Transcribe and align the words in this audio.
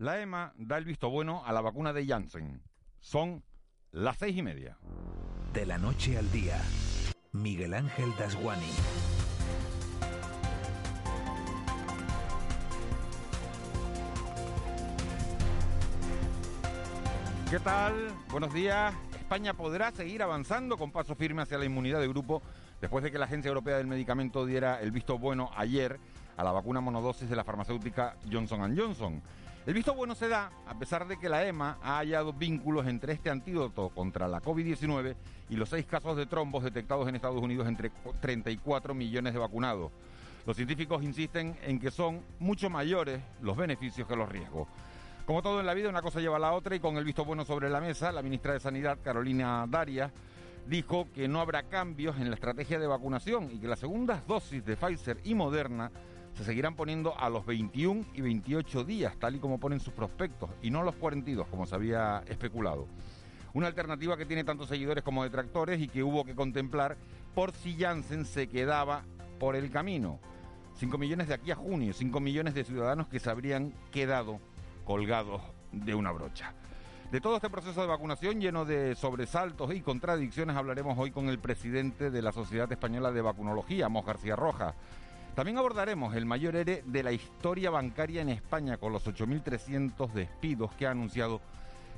La 0.00 0.20
EMA 0.20 0.52
da 0.56 0.78
el 0.78 0.84
visto 0.84 1.10
bueno 1.10 1.42
a 1.44 1.52
la 1.52 1.60
vacuna 1.60 1.92
de 1.92 2.06
Janssen. 2.06 2.62
Son 3.00 3.42
las 3.90 4.16
seis 4.16 4.36
y 4.36 4.42
media. 4.42 4.78
De 5.52 5.66
la 5.66 5.76
noche 5.76 6.16
al 6.16 6.30
día, 6.30 6.62
Miguel 7.32 7.74
Ángel 7.74 8.12
Dasguani. 8.16 8.70
¿Qué 17.50 17.58
tal? 17.58 17.94
Buenos 18.30 18.54
días. 18.54 18.94
España 19.18 19.52
podrá 19.54 19.90
seguir 19.90 20.22
avanzando 20.22 20.76
con 20.76 20.92
paso 20.92 21.16
firme 21.16 21.42
hacia 21.42 21.58
la 21.58 21.64
inmunidad 21.64 21.98
de 21.98 22.06
grupo 22.06 22.40
después 22.80 23.02
de 23.02 23.10
que 23.10 23.18
la 23.18 23.24
Agencia 23.24 23.48
Europea 23.48 23.78
del 23.78 23.88
Medicamento 23.88 24.46
diera 24.46 24.80
el 24.80 24.92
visto 24.92 25.18
bueno 25.18 25.50
ayer 25.56 25.98
a 26.36 26.44
la 26.44 26.52
vacuna 26.52 26.80
monodosis 26.80 27.28
de 27.28 27.34
la 27.34 27.42
farmacéutica 27.42 28.16
Johnson 28.30 28.78
Johnson. 28.78 29.20
El 29.68 29.74
visto 29.74 29.92
bueno 29.92 30.14
se 30.14 30.28
da 30.28 30.50
a 30.66 30.78
pesar 30.78 31.06
de 31.06 31.18
que 31.18 31.28
la 31.28 31.46
EMA 31.46 31.76
ha 31.82 31.98
hallado 31.98 32.32
vínculos 32.32 32.86
entre 32.86 33.12
este 33.12 33.28
antídoto 33.28 33.90
contra 33.90 34.26
la 34.26 34.40
COVID-19 34.40 35.14
y 35.50 35.56
los 35.56 35.68
seis 35.68 35.84
casos 35.84 36.16
de 36.16 36.24
trombos 36.24 36.64
detectados 36.64 37.06
en 37.06 37.14
Estados 37.14 37.42
Unidos 37.42 37.68
entre 37.68 37.92
34 38.22 38.94
millones 38.94 39.34
de 39.34 39.38
vacunados. 39.38 39.92
Los 40.46 40.56
científicos 40.56 41.02
insisten 41.02 41.54
en 41.60 41.78
que 41.78 41.90
son 41.90 42.22
mucho 42.38 42.70
mayores 42.70 43.20
los 43.42 43.58
beneficios 43.58 44.08
que 44.08 44.16
los 44.16 44.30
riesgos. 44.30 44.68
Como 45.26 45.42
todo 45.42 45.60
en 45.60 45.66
la 45.66 45.74
vida, 45.74 45.90
una 45.90 46.00
cosa 46.00 46.20
lleva 46.20 46.36
a 46.36 46.40
la 46.40 46.54
otra 46.54 46.74
y 46.74 46.80
con 46.80 46.96
el 46.96 47.04
visto 47.04 47.26
bueno 47.26 47.44
sobre 47.44 47.68
la 47.68 47.82
mesa, 47.82 48.10
la 48.10 48.22
ministra 48.22 48.54
de 48.54 48.60
Sanidad, 48.60 48.96
Carolina 49.04 49.66
Darias, 49.68 50.10
dijo 50.66 51.08
que 51.14 51.28
no 51.28 51.42
habrá 51.42 51.64
cambios 51.64 52.16
en 52.16 52.30
la 52.30 52.36
estrategia 52.36 52.78
de 52.78 52.86
vacunación 52.86 53.50
y 53.52 53.58
que 53.58 53.68
las 53.68 53.80
segundas 53.80 54.26
dosis 54.26 54.64
de 54.64 54.78
Pfizer 54.78 55.18
y 55.24 55.34
Moderna 55.34 55.90
se 56.38 56.44
seguirán 56.44 56.76
poniendo 56.76 57.18
a 57.18 57.28
los 57.30 57.44
21 57.44 58.04
y 58.14 58.20
28 58.20 58.84
días, 58.84 59.16
tal 59.18 59.34
y 59.34 59.40
como 59.40 59.58
ponen 59.58 59.80
sus 59.80 59.92
prospectos, 59.92 60.48
y 60.62 60.70
no 60.70 60.82
a 60.82 60.84
los 60.84 60.94
42, 60.94 61.48
como 61.48 61.66
se 61.66 61.74
había 61.74 62.22
especulado. 62.28 62.86
Una 63.54 63.66
alternativa 63.66 64.16
que 64.16 64.24
tiene 64.24 64.44
tantos 64.44 64.68
seguidores 64.68 65.02
como 65.02 65.24
detractores 65.24 65.80
y 65.80 65.88
que 65.88 66.04
hubo 66.04 66.24
que 66.24 66.36
contemplar 66.36 66.96
por 67.34 67.50
si 67.50 67.74
Janssen 67.74 68.24
se 68.24 68.48
quedaba 68.48 69.02
por 69.40 69.56
el 69.56 69.72
camino. 69.72 70.20
5 70.76 70.96
millones 70.96 71.26
de 71.26 71.34
aquí 71.34 71.50
a 71.50 71.56
junio, 71.56 71.92
5 71.92 72.20
millones 72.20 72.54
de 72.54 72.62
ciudadanos 72.62 73.08
que 73.08 73.18
se 73.18 73.30
habrían 73.30 73.74
quedado 73.90 74.38
colgados 74.84 75.42
de 75.72 75.96
una 75.96 76.12
brocha. 76.12 76.54
De 77.10 77.20
todo 77.20 77.34
este 77.34 77.50
proceso 77.50 77.80
de 77.80 77.88
vacunación 77.88 78.40
lleno 78.40 78.64
de 78.64 78.94
sobresaltos 78.94 79.74
y 79.74 79.80
contradicciones 79.80 80.56
hablaremos 80.56 80.96
hoy 80.98 81.10
con 81.10 81.28
el 81.30 81.40
presidente 81.40 82.12
de 82.12 82.22
la 82.22 82.30
Sociedad 82.30 82.70
Española 82.70 83.10
de 83.10 83.22
Vacunología, 83.22 83.88
Mos 83.88 84.06
García 84.06 84.36
Rojas. 84.36 84.76
También 85.38 85.58
abordaremos 85.58 86.16
el 86.16 86.26
mayor 86.26 86.56
ERE 86.56 86.82
de 86.84 87.02
la 87.04 87.12
historia 87.12 87.70
bancaria 87.70 88.22
en 88.22 88.28
España 88.28 88.76
con 88.76 88.92
los 88.92 89.06
8.300 89.06 90.10
despidos 90.10 90.72
que 90.72 90.84
ha 90.84 90.90
anunciado 90.90 91.40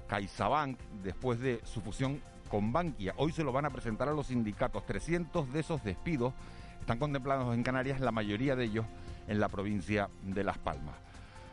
CaixaBank 0.08 0.78
después 1.02 1.40
de 1.40 1.62
su 1.64 1.80
fusión 1.80 2.20
con 2.50 2.70
Bankia. 2.70 3.14
Hoy 3.16 3.32
se 3.32 3.42
lo 3.42 3.50
van 3.50 3.64
a 3.64 3.70
presentar 3.70 4.10
a 4.10 4.12
los 4.12 4.26
sindicatos. 4.26 4.84
300 4.84 5.54
de 5.54 5.60
esos 5.60 5.82
despidos 5.82 6.34
están 6.80 6.98
contemplados 6.98 7.54
en 7.54 7.62
Canarias, 7.62 8.00
la 8.00 8.12
mayoría 8.12 8.56
de 8.56 8.64
ellos 8.64 8.84
en 9.26 9.40
la 9.40 9.48
provincia 9.48 10.10
de 10.22 10.44
Las 10.44 10.58
Palmas. 10.58 10.96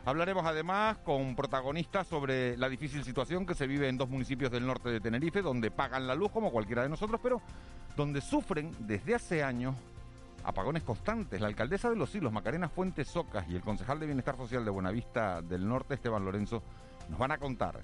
Hablaremos 0.04 0.44
además 0.44 0.98
con 0.98 1.34
protagonistas 1.34 2.06
sobre 2.06 2.58
la 2.58 2.68
difícil 2.68 3.02
situación 3.02 3.46
que 3.46 3.54
se 3.54 3.66
vive 3.66 3.88
en 3.88 3.96
dos 3.96 4.10
municipios 4.10 4.50
del 4.50 4.66
norte 4.66 4.90
de 4.90 5.00
Tenerife, 5.00 5.40
donde 5.40 5.70
pagan 5.70 6.06
la 6.06 6.14
luz 6.14 6.32
como 6.32 6.50
cualquiera 6.50 6.82
de 6.82 6.90
nosotros, 6.90 7.18
pero 7.22 7.40
donde 7.96 8.20
sufren 8.20 8.76
desde 8.78 9.14
hace 9.14 9.42
años 9.42 9.74
apagones 10.48 10.82
constantes. 10.82 11.42
La 11.42 11.46
alcaldesa 11.46 11.90
de 11.90 11.96
Los 11.96 12.10
Silos, 12.10 12.32
Macarena 12.32 12.70
Fuentes 12.70 13.06
Socas, 13.06 13.46
y 13.50 13.54
el 13.54 13.60
concejal 13.60 14.00
de 14.00 14.06
Bienestar 14.06 14.34
Social 14.36 14.64
de 14.64 14.70
Buenavista 14.70 15.42
del 15.42 15.68
Norte, 15.68 15.94
Esteban 15.94 16.24
Lorenzo, 16.24 16.62
nos 17.10 17.18
van 17.18 17.32
a 17.32 17.38
contar 17.38 17.80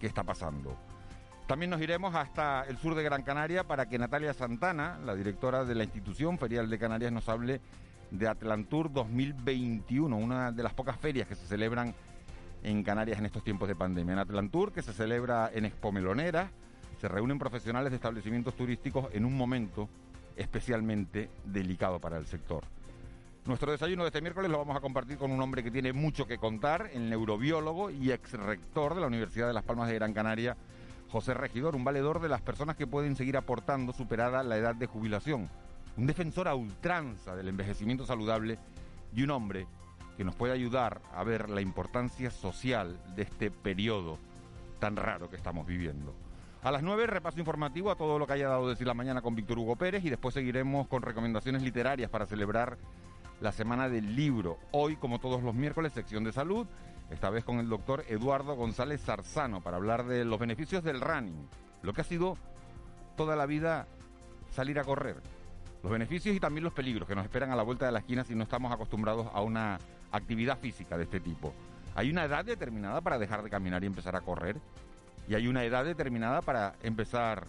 qué 0.00 0.08
está 0.08 0.24
pasando. 0.24 0.76
También 1.46 1.70
nos 1.70 1.80
iremos 1.80 2.14
hasta 2.16 2.64
el 2.64 2.78
sur 2.78 2.96
de 2.96 3.04
Gran 3.04 3.22
Canaria 3.22 3.62
para 3.62 3.88
que 3.88 3.96
Natalia 3.96 4.34
Santana, 4.34 4.98
la 5.04 5.14
directora 5.14 5.64
de 5.64 5.76
la 5.76 5.84
institución 5.84 6.36
ferial 6.36 6.68
de 6.68 6.78
Canarias, 6.80 7.12
nos 7.12 7.28
hable 7.28 7.60
de 8.10 8.26
Atlantur 8.26 8.92
2021, 8.92 10.16
una 10.16 10.50
de 10.50 10.62
las 10.64 10.74
pocas 10.74 10.98
ferias 10.98 11.28
que 11.28 11.36
se 11.36 11.46
celebran 11.46 11.94
en 12.64 12.82
Canarias 12.82 13.20
en 13.20 13.26
estos 13.26 13.44
tiempos 13.44 13.68
de 13.68 13.76
pandemia. 13.76 14.14
En 14.14 14.18
Atlantur, 14.18 14.72
que 14.72 14.82
se 14.82 14.92
celebra 14.92 15.48
en 15.54 15.64
Expo 15.64 15.92
Melonera, 15.92 16.50
se 17.00 17.06
reúnen 17.06 17.38
profesionales 17.38 17.90
de 17.90 17.96
establecimientos 17.96 18.56
turísticos 18.56 19.06
en 19.12 19.24
un 19.24 19.36
momento 19.36 19.88
especialmente 20.40 21.30
delicado 21.44 22.00
para 22.00 22.16
el 22.16 22.26
sector. 22.26 22.64
Nuestro 23.46 23.72
desayuno 23.72 24.02
de 24.02 24.08
este 24.08 24.20
miércoles 24.20 24.50
lo 24.50 24.58
vamos 24.58 24.76
a 24.76 24.80
compartir 24.80 25.16
con 25.16 25.30
un 25.30 25.40
hombre 25.40 25.62
que 25.62 25.70
tiene 25.70 25.92
mucho 25.92 26.26
que 26.26 26.38
contar, 26.38 26.90
el 26.92 27.08
neurobiólogo 27.08 27.90
y 27.90 28.12
ex 28.12 28.32
rector 28.32 28.94
de 28.94 29.00
la 29.00 29.06
Universidad 29.06 29.46
de 29.46 29.54
Las 29.54 29.64
Palmas 29.64 29.88
de 29.88 29.94
Gran 29.94 30.12
Canaria, 30.12 30.56
José 31.10 31.34
Regidor, 31.34 31.74
un 31.74 31.84
valedor 31.84 32.20
de 32.20 32.28
las 32.28 32.42
personas 32.42 32.76
que 32.76 32.86
pueden 32.86 33.16
seguir 33.16 33.36
aportando 33.36 33.92
superada 33.92 34.42
la 34.42 34.56
edad 34.56 34.74
de 34.74 34.86
jubilación 34.86 35.48
un 35.96 36.06
defensor 36.06 36.48
a 36.48 36.54
ultranza 36.54 37.36
del 37.36 37.48
envejecimiento 37.48 38.06
saludable 38.06 38.58
y 39.14 39.22
un 39.22 39.30
hombre 39.30 39.66
que 40.16 40.24
nos 40.24 40.34
puede 40.34 40.52
ayudar 40.52 41.00
a 41.14 41.24
ver 41.24 41.50
la 41.50 41.60
importancia 41.60 42.30
social 42.30 42.98
de 43.14 43.22
este 43.22 43.50
periodo 43.50 44.18
tan 44.78 44.96
raro 44.96 45.28
que 45.28 45.36
estamos 45.36 45.66
viviendo. 45.66 46.14
A 46.62 46.70
las 46.70 46.82
9, 46.82 47.06
repaso 47.06 47.38
informativo 47.38 47.90
a 47.90 47.96
todo 47.96 48.18
lo 48.18 48.26
que 48.26 48.34
haya 48.34 48.48
dado 48.48 48.68
decir 48.68 48.86
la 48.86 48.92
mañana 48.92 49.22
con 49.22 49.34
Víctor 49.34 49.58
Hugo 49.58 49.76
Pérez 49.76 50.04
y 50.04 50.10
después 50.10 50.34
seguiremos 50.34 50.88
con 50.88 51.00
recomendaciones 51.00 51.62
literarias 51.62 52.10
para 52.10 52.26
celebrar 52.26 52.76
la 53.40 53.50
Semana 53.50 53.88
del 53.88 54.14
Libro. 54.14 54.58
Hoy, 54.70 54.96
como 54.96 55.20
todos 55.20 55.42
los 55.42 55.54
miércoles, 55.54 55.94
sección 55.94 56.22
de 56.22 56.32
salud, 56.32 56.66
esta 57.10 57.30
vez 57.30 57.44
con 57.44 57.60
el 57.60 57.68
doctor 57.70 58.04
Eduardo 58.08 58.56
González 58.56 59.00
Zarzano 59.00 59.62
para 59.62 59.78
hablar 59.78 60.04
de 60.04 60.26
los 60.26 60.38
beneficios 60.38 60.84
del 60.84 61.00
running, 61.00 61.48
lo 61.82 61.94
que 61.94 62.02
ha 62.02 62.04
sido 62.04 62.36
toda 63.16 63.36
la 63.36 63.46
vida 63.46 63.86
salir 64.50 64.78
a 64.78 64.84
correr 64.84 65.16
los 65.82 65.90
beneficios 65.90 66.36
y 66.36 66.40
también 66.40 66.64
los 66.64 66.74
peligros 66.74 67.08
que 67.08 67.14
nos 67.14 67.24
esperan 67.24 67.50
a 67.52 67.56
la 67.56 67.62
vuelta 67.62 67.86
de 67.86 67.92
la 67.92 68.00
esquina 68.00 68.22
si 68.22 68.34
no 68.34 68.42
estamos 68.42 68.70
acostumbrados 68.70 69.28
a 69.32 69.40
una 69.40 69.78
actividad 70.12 70.58
física 70.58 70.98
de 70.98 71.04
este 71.04 71.20
tipo. 71.20 71.54
Hay 71.94 72.10
una 72.10 72.24
edad 72.24 72.44
determinada 72.44 73.00
para 73.00 73.18
dejar 73.18 73.42
de 73.42 73.48
caminar 73.48 73.82
y 73.82 73.86
empezar 73.86 74.14
a 74.14 74.20
correr. 74.20 74.60
Y 75.30 75.36
hay 75.36 75.46
una 75.46 75.62
edad 75.62 75.84
determinada 75.84 76.42
para 76.42 76.74
empezar 76.82 77.46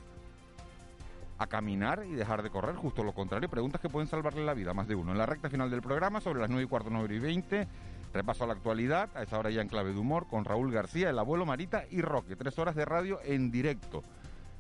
a 1.40 1.48
caminar 1.48 2.06
y 2.08 2.14
dejar 2.14 2.44
de 2.44 2.52
correr. 2.52 2.76
Justo 2.76 3.04
lo 3.04 3.12
contrario, 3.12 3.50
preguntas 3.50 3.82
que 3.82 3.90
pueden 3.90 4.08
salvarle 4.08 4.46
la 4.46 4.54
vida 4.54 4.72
más 4.76 4.88
de 4.88 4.94
uno. 4.94 5.14
En 5.14 5.18
la 5.18 5.26
recta 5.26 5.50
final 5.50 5.72
del 5.72 5.82
programa, 5.82 6.22
sobre 6.22 6.42
las 6.42 6.52
9 6.52 6.66
y 6.66 6.68
cuarto, 6.68 6.92
9 6.92 7.16
y 7.16 7.18
20, 7.18 7.68
repaso 8.14 8.44
a 8.44 8.48
la 8.48 8.54
actualidad, 8.54 9.10
a 9.16 9.24
esa 9.24 9.40
hora 9.40 9.50
ya 9.50 9.64
en 9.64 9.68
clave 9.68 9.94
de 9.94 10.00
humor, 10.00 10.28
con 10.30 10.46
Raúl 10.46 10.72
García, 10.72 11.10
el 11.10 11.18
abuelo 11.18 11.48
Marita 11.48 11.86
y 11.90 12.02
Roque. 12.02 12.36
Tres 12.36 12.60
horas 12.60 12.76
de 12.76 12.86
radio 12.86 13.20
en 13.24 13.50
directo, 13.50 14.04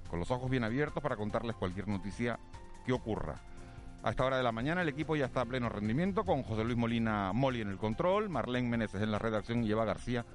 con 0.09 0.17
los 0.17 0.31
ojos 0.31 0.49
bien 0.49 0.63
abiertos 0.63 1.03
para 1.03 1.15
contarles 1.15 1.55
cualquier 1.57 1.87
noticia 1.87 2.39
que 2.87 2.91
ocurra. 2.91 3.35
A 4.01 4.09
esta 4.09 4.25
hora 4.25 4.37
de 4.37 4.43
la 4.43 4.51
mañana 4.51 4.81
el 4.81 4.89
equipo 4.89 5.15
ya 5.15 5.25
está 5.25 5.41
a 5.41 5.45
pleno 5.45 5.69
rendimiento 5.69 6.23
con 6.23 6.41
José 6.41 6.63
Luis 6.63 6.75
Molina 6.75 7.33
Moli 7.33 7.61
en 7.61 7.69
el 7.69 7.77
control, 7.77 8.29
Marlene 8.29 8.67
Meneses 8.67 9.03
en 9.03 9.11
la 9.11 9.19
redacción 9.19 9.63
y 9.63 9.69
Eva 9.69 9.85
García 9.85 10.25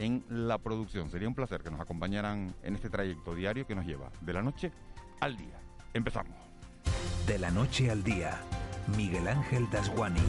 en 0.00 0.24
la 0.28 0.58
producción. 0.58 1.10
Sería 1.10 1.28
un 1.28 1.34
placer 1.34 1.62
que 1.62 1.70
nos 1.70 1.78
acompañaran 1.78 2.54
en 2.62 2.74
este 2.74 2.90
trayecto 2.90 3.34
diario 3.34 3.66
que 3.66 3.74
nos 3.74 3.86
lleva 3.86 4.10
de 4.22 4.32
la 4.32 4.42
noche 4.42 4.72
al 5.20 5.36
día. 5.36 5.60
Empezamos. 5.94 6.34
De 7.26 7.38
la 7.38 7.50
noche 7.50 7.90
al 7.90 8.02
día, 8.02 8.40
Miguel 8.96 9.28
Ángel 9.28 9.68
Dasguani. 9.70 10.20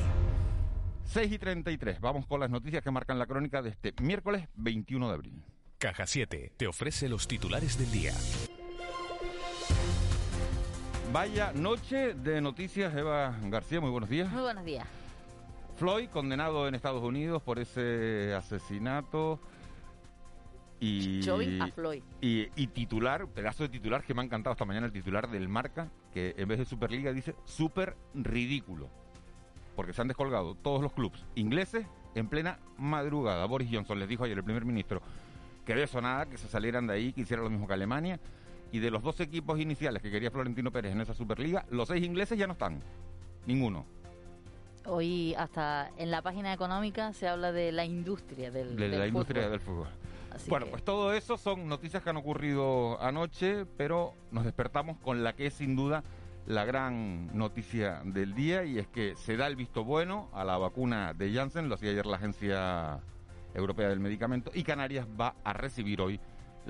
6 1.05 1.31
y 1.31 1.39
33. 1.39 2.01
Vamos 2.01 2.27
con 2.27 2.41
las 2.41 2.49
noticias 2.49 2.83
que 2.83 2.91
marcan 2.91 3.17
la 3.17 3.25
crónica 3.25 3.61
de 3.61 3.69
este 3.69 3.93
miércoles 4.01 4.47
21 4.55 5.07
de 5.07 5.13
abril. 5.13 5.43
Caja 5.77 6.05
7 6.05 6.53
te 6.57 6.67
ofrece 6.67 7.07
los 7.09 7.27
titulares 7.27 7.77
del 7.77 7.91
día. 7.91 8.13
Vaya 11.13 11.53
noche 11.53 12.13
de 12.13 12.41
noticias, 12.41 12.95
Eva 12.95 13.35
García, 13.43 13.81
muy 13.81 13.89
buenos 13.89 14.09
días. 14.09 14.31
Muy 14.31 14.43
buenos 14.43 14.63
días. 14.63 14.87
Floyd, 15.77 16.09
condenado 16.09 16.67
en 16.67 16.75
Estados 16.75 17.03
Unidos 17.03 17.41
por 17.41 17.57
ese 17.57 18.33
asesinato. 18.33 19.39
Y, 20.83 21.21
a 21.59 21.67
Floyd. 21.67 22.01
Y, 22.21 22.67
titular, 22.67 23.27
pedazo 23.27 23.63
de 23.63 23.69
titular 23.69 24.03
que 24.03 24.15
me 24.15 24.21
ha 24.21 24.25
encantado 24.25 24.53
esta 24.53 24.65
mañana, 24.65 24.87
el 24.87 24.91
titular 24.91 25.29
del 25.29 25.47
Marca, 25.47 25.91
que 26.11 26.33
en 26.37 26.47
vez 26.47 26.57
de 26.57 26.65
Superliga 26.65 27.13
dice 27.13 27.35
súper 27.45 27.95
ridículo. 28.15 28.89
Porque 29.75 29.93
se 29.93 30.01
han 30.01 30.07
descolgado 30.07 30.55
todos 30.55 30.81
los 30.81 30.91
clubes 30.91 31.23
ingleses 31.35 31.85
en 32.15 32.27
plena 32.27 32.59
madrugada. 32.77 33.45
Boris 33.45 33.69
Johnson 33.71 33.99
les 33.99 34.09
dijo 34.09 34.23
ayer 34.23 34.37
el 34.37 34.43
primer 34.43 34.65
ministro 34.65 35.01
que 35.65 35.75
de 35.75 35.83
eso 35.83 36.01
nada, 36.01 36.25
que 36.25 36.37
se 36.37 36.47
salieran 36.47 36.87
de 36.87 36.93
ahí, 36.93 37.13
que 37.13 37.21
hicieran 37.21 37.43
lo 37.43 37.51
mismo 37.51 37.67
que 37.67 37.73
Alemania 37.73 38.19
y 38.71 38.79
de 38.79 38.89
los 38.89 39.03
dos 39.03 39.19
equipos 39.19 39.59
iniciales 39.59 40.01
que 40.01 40.09
quería 40.09 40.31
Florentino 40.31 40.71
Pérez 40.71 40.93
en 40.93 41.01
esa 41.01 41.13
Superliga, 41.13 41.65
los 41.69 41.89
seis 41.89 42.03
ingleses 42.03 42.39
ya 42.39 42.47
no 42.47 42.53
están. 42.53 42.79
Ninguno. 43.45 43.85
Hoy 44.85 45.35
hasta 45.35 45.91
en 45.97 46.09
la 46.09 46.21
página 46.23 46.53
económica 46.53 47.13
se 47.13 47.27
habla 47.27 47.51
de 47.51 47.71
la 47.71 47.85
industria 47.85 48.49
del, 48.49 48.75
de 48.75 48.89
la 48.89 49.07
industria 49.07 49.49
del 49.49 49.59
fútbol. 49.59 49.87
Bueno, 50.47 50.67
pues 50.69 50.83
todo 50.83 51.13
eso 51.13 51.37
son 51.37 51.67
noticias 51.67 52.03
que 52.03 52.09
han 52.09 52.17
ocurrido 52.17 53.01
anoche, 53.01 53.65
pero 53.77 54.13
nos 54.31 54.43
despertamos 54.43 54.97
con 54.97 55.23
la 55.23 55.33
que 55.33 55.47
es 55.47 55.53
sin 55.53 55.75
duda 55.75 56.03
la 56.45 56.65
gran 56.65 57.37
noticia 57.37 58.01
del 58.03 58.33
día 58.33 58.63
y 58.63 58.79
es 58.79 58.87
que 58.87 59.15
se 59.15 59.37
da 59.37 59.47
el 59.47 59.55
visto 59.55 59.83
bueno 59.83 60.29
a 60.33 60.43
la 60.43 60.57
vacuna 60.57 61.13
de 61.13 61.33
Janssen, 61.33 61.69
lo 61.69 61.75
hacía 61.75 61.91
ayer 61.91 62.05
la 62.05 62.17
agencia 62.17 62.99
Europea 63.53 63.89
del 63.89 63.99
Medicamento 63.99 64.51
y 64.53 64.63
Canarias 64.63 65.05
va 65.19 65.35
a 65.43 65.53
recibir 65.53 66.01
hoy 66.01 66.19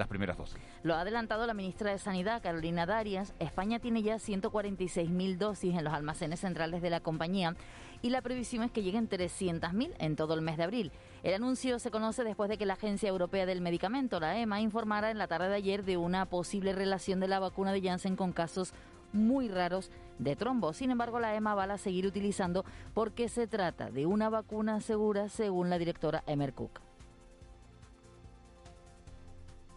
las 0.02 0.08
primeras 0.08 0.36
dosis. 0.36 0.58
Lo 0.82 0.96
ha 0.96 1.02
adelantado 1.02 1.46
la 1.46 1.54
ministra 1.54 1.92
de 1.92 2.00
Sanidad, 2.00 2.42
Carolina 2.42 2.88
Darias. 2.88 3.36
España 3.38 3.78
tiene 3.78 4.02
ya 4.02 4.16
146.000 4.16 5.38
dosis 5.38 5.76
en 5.76 5.84
los 5.84 5.94
almacenes 5.94 6.40
centrales 6.40 6.82
de 6.82 6.90
la 6.90 7.02
compañía 7.02 7.56
y 8.02 8.10
la 8.10 8.24
previsión 8.24 8.64
es 8.64 8.72
que 8.72 8.82
lleguen 8.82 9.08
300.000 9.08 9.94
en 10.00 10.16
todo 10.16 10.34
el 10.34 10.42
mes 10.42 10.58
de 10.58 10.64
abril. 10.64 10.92
El 11.22 11.36
anuncio 11.36 11.78
se 11.78 11.92
conoce 11.92 12.24
después 12.24 12.50
de 12.50 12.58
que 12.58 12.66
la 12.66 12.74
Agencia 12.74 13.10
Europea 13.10 13.46
del 13.46 13.62
Medicamento, 13.62 14.20
la 14.20 14.40
EMA, 14.40 14.60
informara 14.60 15.12
en 15.12 15.20
la 15.20 15.28
tarde 15.28 15.50
de 15.50 15.56
ayer 15.56 15.86
de 15.86 15.98
una 15.98 16.26
posible 16.26 16.74
relación 16.74 17.20
de 17.20 17.28
la 17.28 17.40
vacuna 17.40 17.72
de 17.72 17.82
Janssen 17.82 18.16
con 18.16 18.34
casos 18.34 18.74
muy 19.14 19.50
raros 19.50 19.92
de 20.18 20.36
trombo. 20.36 20.74
Sin 20.74 20.90
embargo, 20.90 21.20
la 21.20 21.36
EMA 21.36 21.54
va 21.54 21.66
a 21.66 21.78
seguir 21.78 22.08
utilizando 22.08 22.66
porque 22.96 23.30
se 23.30 23.46
trata 23.46 23.92
de 23.92 24.08
una 24.08 24.30
vacuna 24.30 24.82
segura, 24.82 25.30
según 25.30 25.70
la 25.70 25.78
directora 25.78 26.24
Emer 26.26 26.54
Cook 26.54 26.82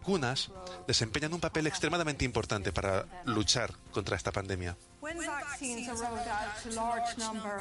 vacunas 0.05 0.51
desempeñan 0.87 1.33
un 1.33 1.39
papel 1.39 1.65
extremadamente 1.65 2.25
importante 2.25 2.71
para 2.71 3.05
luchar 3.25 3.73
contra 3.91 4.15
esta 4.15 4.31
pandemia. 4.31 4.77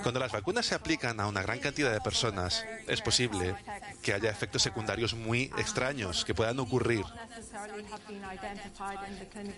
Cuando 0.02 0.20
las 0.20 0.32
vacunas 0.32 0.66
se 0.66 0.74
aplican 0.74 1.20
a 1.20 1.26
una 1.26 1.42
gran 1.42 1.58
cantidad 1.58 1.92
de 1.92 2.00
personas, 2.00 2.64
es 2.86 3.00
posible 3.00 3.54
que 4.02 4.12
haya 4.12 4.30
efectos 4.30 4.62
secundarios 4.62 5.14
muy 5.14 5.44
extraños 5.58 6.24
que 6.24 6.34
puedan 6.34 6.58
ocurrir 6.58 7.04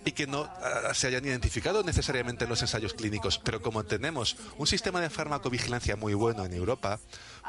y 0.05 0.11
que 0.11 0.27
no 0.27 0.43
ah, 0.43 0.93
se 0.93 1.07
hayan 1.07 1.25
identificado 1.25 1.83
necesariamente 1.83 2.43
en 2.43 2.49
los 2.49 2.61
ensayos 2.61 2.93
clínicos. 2.93 3.39
Pero 3.39 3.61
como 3.61 3.83
tenemos 3.83 4.37
un 4.57 4.67
sistema 4.67 5.01
de 5.01 5.09
farmacovigilancia 5.09 5.95
muy 5.95 6.13
bueno 6.13 6.45
en 6.45 6.53
Europa, 6.53 6.99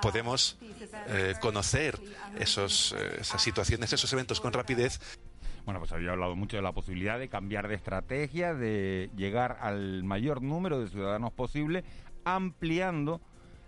podemos 0.00 0.56
eh, 1.08 1.34
conocer 1.40 2.00
esos, 2.38 2.94
eh, 2.96 3.18
esas 3.20 3.42
situaciones, 3.42 3.92
esos 3.92 4.12
eventos 4.12 4.40
con 4.40 4.52
rapidez 4.52 5.00
bueno, 5.68 5.80
pues 5.80 5.92
había 5.92 6.12
hablado 6.12 6.34
mucho 6.34 6.56
de 6.56 6.62
la 6.62 6.72
posibilidad 6.72 7.18
de 7.18 7.28
cambiar 7.28 7.68
de 7.68 7.74
estrategia, 7.74 8.54
de 8.54 9.10
llegar 9.14 9.58
al 9.60 10.02
mayor 10.02 10.40
número 10.40 10.80
de 10.80 10.88
ciudadanos 10.88 11.30
posible, 11.30 11.84
ampliando 12.24 13.20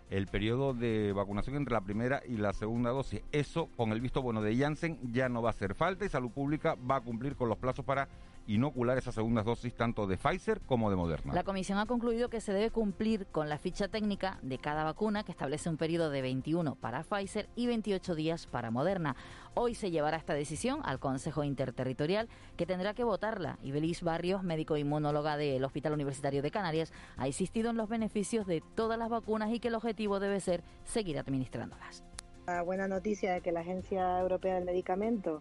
el 0.08 0.26
periodo 0.26 0.72
de 0.72 1.12
vacunación 1.12 1.56
entre 1.56 1.74
la 1.74 1.82
primera 1.82 2.22
y 2.26 2.38
la 2.38 2.54
segunda 2.54 2.88
dosis. 2.88 3.20
Eso, 3.32 3.68
con 3.76 3.92
el 3.92 4.00
visto 4.00 4.22
bueno 4.22 4.40
de 4.40 4.56
Janssen, 4.56 4.98
ya 5.12 5.28
no 5.28 5.42
va 5.42 5.50
a 5.50 5.52
hacer 5.52 5.74
falta 5.74 6.06
y 6.06 6.08
Salud 6.08 6.30
Pública 6.30 6.74
va 6.90 6.96
a 6.96 7.00
cumplir 7.02 7.36
con 7.36 7.50
los 7.50 7.58
plazos 7.58 7.84
para 7.84 8.08
inocular 8.54 8.98
esas 8.98 9.14
segundas 9.14 9.44
dosis 9.44 9.74
tanto 9.74 10.08
de 10.08 10.16
Pfizer 10.16 10.60
como 10.62 10.90
de 10.90 10.96
Moderna. 10.96 11.32
La 11.32 11.44
comisión 11.44 11.78
ha 11.78 11.86
concluido 11.86 12.28
que 12.28 12.40
se 12.40 12.52
debe 12.52 12.70
cumplir 12.70 13.26
con 13.26 13.48
la 13.48 13.58
ficha 13.58 13.86
técnica 13.86 14.38
de 14.42 14.58
cada 14.58 14.82
vacuna 14.82 15.22
que 15.22 15.30
establece 15.30 15.68
un 15.68 15.76
periodo 15.76 16.10
de 16.10 16.20
21 16.20 16.74
para 16.74 17.04
Pfizer 17.04 17.48
y 17.54 17.68
28 17.68 18.14
días 18.16 18.46
para 18.48 18.72
Moderna. 18.72 19.14
Hoy 19.54 19.76
se 19.76 19.92
llevará 19.92 20.16
esta 20.16 20.34
decisión 20.34 20.80
al 20.84 20.98
Consejo 20.98 21.44
Interterritorial 21.44 22.28
que 22.56 22.66
tendrá 22.66 22.92
que 22.92 23.04
votarla 23.04 23.58
y 23.62 23.70
Belis 23.70 24.02
Barrios, 24.02 24.42
médico 24.42 24.76
inmunóloga 24.76 25.36
del 25.36 25.64
Hospital 25.64 25.92
Universitario 25.92 26.42
de 26.42 26.50
Canarias, 26.50 26.92
ha 27.16 27.28
insistido 27.28 27.70
en 27.70 27.76
los 27.76 27.88
beneficios 27.88 28.46
de 28.46 28.62
todas 28.74 28.98
las 28.98 29.10
vacunas 29.10 29.52
y 29.52 29.60
que 29.60 29.68
el 29.68 29.76
objetivo 29.76 30.18
debe 30.18 30.40
ser 30.40 30.64
seguir 30.84 31.18
administrándolas. 31.18 32.04
La 32.46 32.62
buena 32.62 32.88
noticia 32.88 33.32
de 33.32 33.42
que 33.42 33.52
la 33.52 33.60
Agencia 33.60 34.18
Europea 34.18 34.56
del 34.56 34.64
Medicamento 34.64 35.40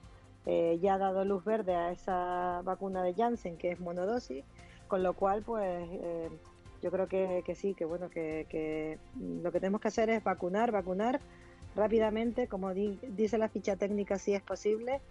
eh, 0.52 0.80
ya 0.82 0.96
ha 0.96 0.98
dado 0.98 1.24
luz 1.26 1.46
verde 1.46 1.76
a 1.76 1.92
esa 1.92 2.64
vacuna 2.64 3.04
de 3.04 3.14
Janssen, 3.14 3.56
que 3.56 3.70
es 3.70 3.80
monodosis, 3.80 4.44
con 4.88 5.04
lo 5.04 5.14
cual, 5.14 5.44
pues 5.44 5.88
eh, 5.92 6.28
yo 6.82 6.90
creo 6.90 7.08
que, 7.08 7.54
sí, 7.54 7.76
que 7.76 7.86
bueno, 7.86 8.10
que, 8.10 8.98
lo 9.16 9.52
que 9.52 9.60
tenemos 9.60 9.80
que 9.80 9.90
hacer 9.90 10.10
es 10.10 10.24
vacunar, 10.24 10.72
vacunar 10.72 11.20
rápidamente, 11.76 12.48
como 12.48 12.74
dice 12.74 13.38
la 13.38 13.48
ficha 13.48 13.76
técnica, 13.76 14.18
si 14.18 14.34
es 14.34 14.42
posible, 14.42 15.02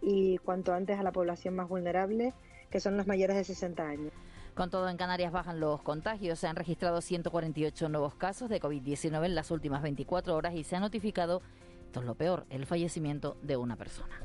y 0.00 0.38
cuanto 0.38 0.72
antes 0.72 0.98
a 0.98 1.02
la 1.02 1.12
población 1.12 1.56
más 1.56 1.68
vulnerable, 1.68 2.32
que 2.70 2.80
son 2.80 2.96
los 2.96 3.06
mayores 3.06 3.36
de 3.36 3.44
60 3.44 3.86
años. 3.86 4.12
Con 4.54 4.70
todo, 4.70 4.88
en 4.88 4.96
Canarias 4.96 5.30
bajan 5.30 5.60
los 5.60 5.82
contagios. 5.82 6.38
Se 6.38 6.46
han 6.46 6.56
registrado 6.56 7.02
148 7.02 7.90
nuevos 7.90 8.14
casos 8.14 8.48
de 8.48 8.62
COVID-19 8.62 9.26
en 9.26 9.34
las 9.34 9.50
últimas 9.50 9.82
24 9.82 10.34
horas 10.34 10.54
y 10.54 10.64
se 10.64 10.74
ha 10.74 10.80
notificado, 10.80 11.42
esto 11.84 12.00
es 12.00 12.06
lo 12.06 12.14
peor, 12.14 12.46
el 12.48 12.64
fallecimiento 12.64 13.36
de 13.42 13.58
una 13.58 13.76
persona. 13.76 14.22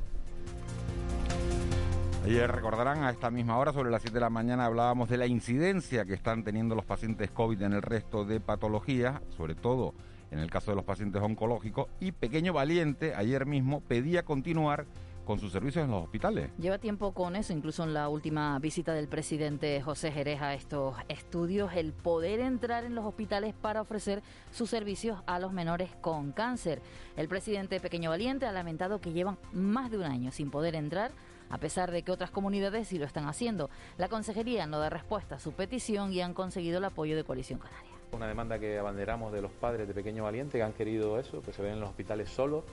Ayer 2.24 2.48
recordarán 2.52 3.02
a 3.02 3.10
esta 3.10 3.32
misma 3.32 3.58
hora, 3.58 3.72
sobre 3.72 3.90
las 3.90 4.00
7 4.00 4.14
de 4.14 4.20
la 4.20 4.30
mañana, 4.30 4.66
hablábamos 4.66 5.08
de 5.08 5.16
la 5.16 5.26
incidencia 5.26 6.04
que 6.04 6.14
están 6.14 6.44
teniendo 6.44 6.76
los 6.76 6.84
pacientes 6.84 7.32
COVID 7.32 7.60
en 7.62 7.72
el 7.72 7.82
resto 7.82 8.24
de 8.24 8.38
patologías, 8.38 9.20
sobre 9.36 9.56
todo 9.56 9.92
en 10.30 10.38
el 10.38 10.48
caso 10.48 10.70
de 10.70 10.76
los 10.76 10.84
pacientes 10.84 11.20
oncológicos. 11.20 11.88
Y 11.98 12.12
Pequeño 12.12 12.52
Valiente 12.52 13.12
ayer 13.16 13.44
mismo 13.44 13.80
pedía 13.80 14.24
continuar 14.24 14.86
con 15.24 15.40
sus 15.40 15.50
servicios 15.50 15.84
en 15.84 15.90
los 15.90 16.04
hospitales. 16.04 16.50
Lleva 16.58 16.78
tiempo 16.78 17.12
con 17.12 17.34
eso, 17.34 17.52
incluso 17.52 17.82
en 17.82 17.92
la 17.92 18.08
última 18.08 18.56
visita 18.60 18.94
del 18.94 19.08
presidente 19.08 19.80
José 19.82 20.12
Jerez 20.12 20.40
a 20.42 20.54
estos 20.54 20.96
estudios, 21.08 21.72
el 21.74 21.92
poder 21.92 22.38
entrar 22.38 22.84
en 22.84 22.94
los 22.94 23.04
hospitales 23.04 23.52
para 23.52 23.82
ofrecer 23.82 24.22
sus 24.52 24.70
servicios 24.70 25.20
a 25.26 25.40
los 25.40 25.52
menores 25.52 25.90
con 26.00 26.30
cáncer. 26.30 26.82
El 27.16 27.26
presidente 27.26 27.80
Pequeño 27.80 28.10
Valiente 28.10 28.46
ha 28.46 28.52
lamentado 28.52 29.00
que 29.00 29.12
llevan 29.12 29.38
más 29.52 29.90
de 29.90 29.98
un 29.98 30.04
año 30.04 30.30
sin 30.30 30.50
poder 30.50 30.76
entrar 30.76 31.10
a 31.52 31.58
pesar 31.58 31.90
de 31.90 32.02
que 32.02 32.10
otras 32.10 32.30
comunidades 32.30 32.88
sí 32.88 32.98
lo 32.98 33.04
están 33.04 33.28
haciendo. 33.28 33.70
La 33.98 34.08
consejería 34.08 34.66
no 34.66 34.78
da 34.78 34.88
respuesta 34.88 35.36
a 35.36 35.38
su 35.38 35.52
petición 35.52 36.12
y 36.12 36.22
han 36.22 36.32
conseguido 36.32 36.78
el 36.78 36.84
apoyo 36.84 37.14
de 37.14 37.24
Coalición 37.24 37.58
Canaria. 37.58 37.90
Una 38.12 38.26
demanda 38.26 38.58
que 38.58 38.78
abanderamos 38.78 39.32
de 39.32 39.42
los 39.42 39.52
padres 39.52 39.86
de 39.86 39.94
Pequeño 39.94 40.24
Valiente 40.24 40.58
que 40.58 40.64
han 40.64 40.72
querido 40.72 41.18
eso, 41.20 41.42
que 41.42 41.52
se 41.52 41.62
ven 41.62 41.74
en 41.74 41.80
los 41.80 41.90
hospitales 41.90 42.30
solos, 42.30 42.64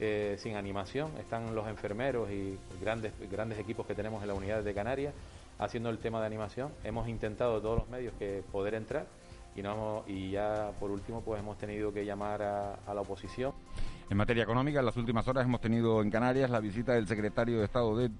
eh, 0.00 0.36
sin 0.38 0.56
animación. 0.56 1.10
Están 1.18 1.54
los 1.54 1.68
enfermeros 1.68 2.30
y 2.30 2.58
grandes, 2.80 3.12
grandes 3.30 3.58
equipos 3.58 3.86
que 3.86 3.94
tenemos 3.94 4.22
en 4.22 4.28
las 4.28 4.36
unidades 4.36 4.64
de 4.64 4.72
Canarias 4.72 5.12
haciendo 5.58 5.90
el 5.90 5.98
tema 5.98 6.20
de 6.20 6.26
animación. 6.26 6.72
Hemos 6.82 7.08
intentado 7.08 7.60
todos 7.60 7.78
los 7.78 7.88
medios 7.90 8.14
que 8.18 8.42
poder 8.50 8.74
entrar 8.74 9.06
y 10.06 10.30
ya 10.30 10.72
por 10.80 10.90
último 10.90 11.20
pues 11.20 11.40
hemos 11.40 11.58
tenido 11.58 11.92
que 11.92 12.04
llamar 12.06 12.42
a 12.42 12.94
la 12.94 13.00
oposición. 13.02 13.52
En 14.10 14.18
materia 14.18 14.42
económica, 14.42 14.80
en 14.80 14.86
las 14.86 14.96
últimas 14.96 15.26
horas 15.28 15.46
hemos 15.46 15.60
tenido 15.60 16.02
en 16.02 16.10
Canarias 16.10 16.50
la 16.50 16.60
visita 16.60 16.92
del 16.92 17.08
secretario 17.08 17.58
de 17.58 17.64
Estado 17.64 17.96
de 17.96 18.10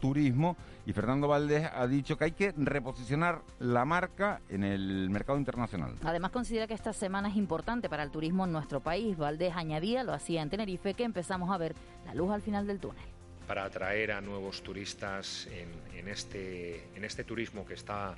Turismo 0.00 0.56
y 0.84 0.92
Fernando 0.92 1.28
Valdés 1.28 1.68
ha 1.72 1.86
dicho 1.86 2.16
que 2.16 2.24
hay 2.24 2.32
que 2.32 2.52
reposicionar 2.56 3.42
la 3.60 3.84
marca 3.84 4.40
en 4.48 4.64
el 4.64 5.10
mercado 5.10 5.38
internacional. 5.38 5.94
Además 6.02 6.32
considera 6.32 6.66
que 6.66 6.74
esta 6.74 6.92
semana 6.92 7.28
es 7.28 7.36
importante 7.36 7.88
para 7.88 8.02
el 8.02 8.10
turismo 8.10 8.44
en 8.44 8.52
nuestro 8.52 8.80
país. 8.80 9.16
Valdés 9.16 9.54
añadía, 9.54 10.02
lo 10.02 10.12
hacía 10.12 10.42
en 10.42 10.50
Tenerife, 10.50 10.94
que 10.94 11.04
empezamos 11.04 11.50
a 11.50 11.58
ver 11.58 11.74
la 12.04 12.14
luz 12.14 12.32
al 12.32 12.42
final 12.42 12.66
del 12.66 12.80
túnel. 12.80 13.04
Para 13.46 13.64
atraer 13.64 14.12
a 14.12 14.20
nuevos 14.20 14.62
turistas 14.62 15.48
en, 15.96 16.08
este, 16.08 16.88
en 16.94 17.04
este 17.04 17.24
turismo 17.24 17.64
que 17.64 17.74
está 17.74 18.14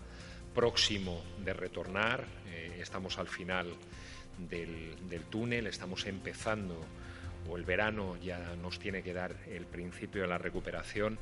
próximo 0.55 1.21
de 1.45 1.53
retornar, 1.53 2.25
eh, 2.49 2.79
estamos 2.81 3.19
al 3.19 3.29
final 3.29 3.69
del, 4.39 4.97
del 5.09 5.23
túnel, 5.25 5.67
estamos 5.67 6.07
empezando 6.07 6.77
o 7.49 7.57
el 7.57 7.65
verano 7.65 8.17
ya 8.17 8.55
nos 8.63 8.79
tiene 8.79 9.03
que 9.03 9.15
dar 9.15 9.35
el 9.49 9.67
principio 9.67 10.23
de 10.23 10.29
la 10.29 10.39
recuperación. 10.39 11.19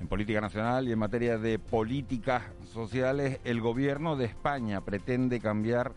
En 0.00 0.08
política 0.08 0.40
nacional 0.40 0.88
y 0.88 0.92
en 0.92 0.98
materia 0.98 1.38
de 1.38 1.58
políticas 1.58 2.42
sociales, 2.72 3.38
el 3.44 3.60
gobierno 3.60 4.16
de 4.16 4.24
España 4.24 4.80
pretende 4.80 5.38
cambiar 5.38 5.92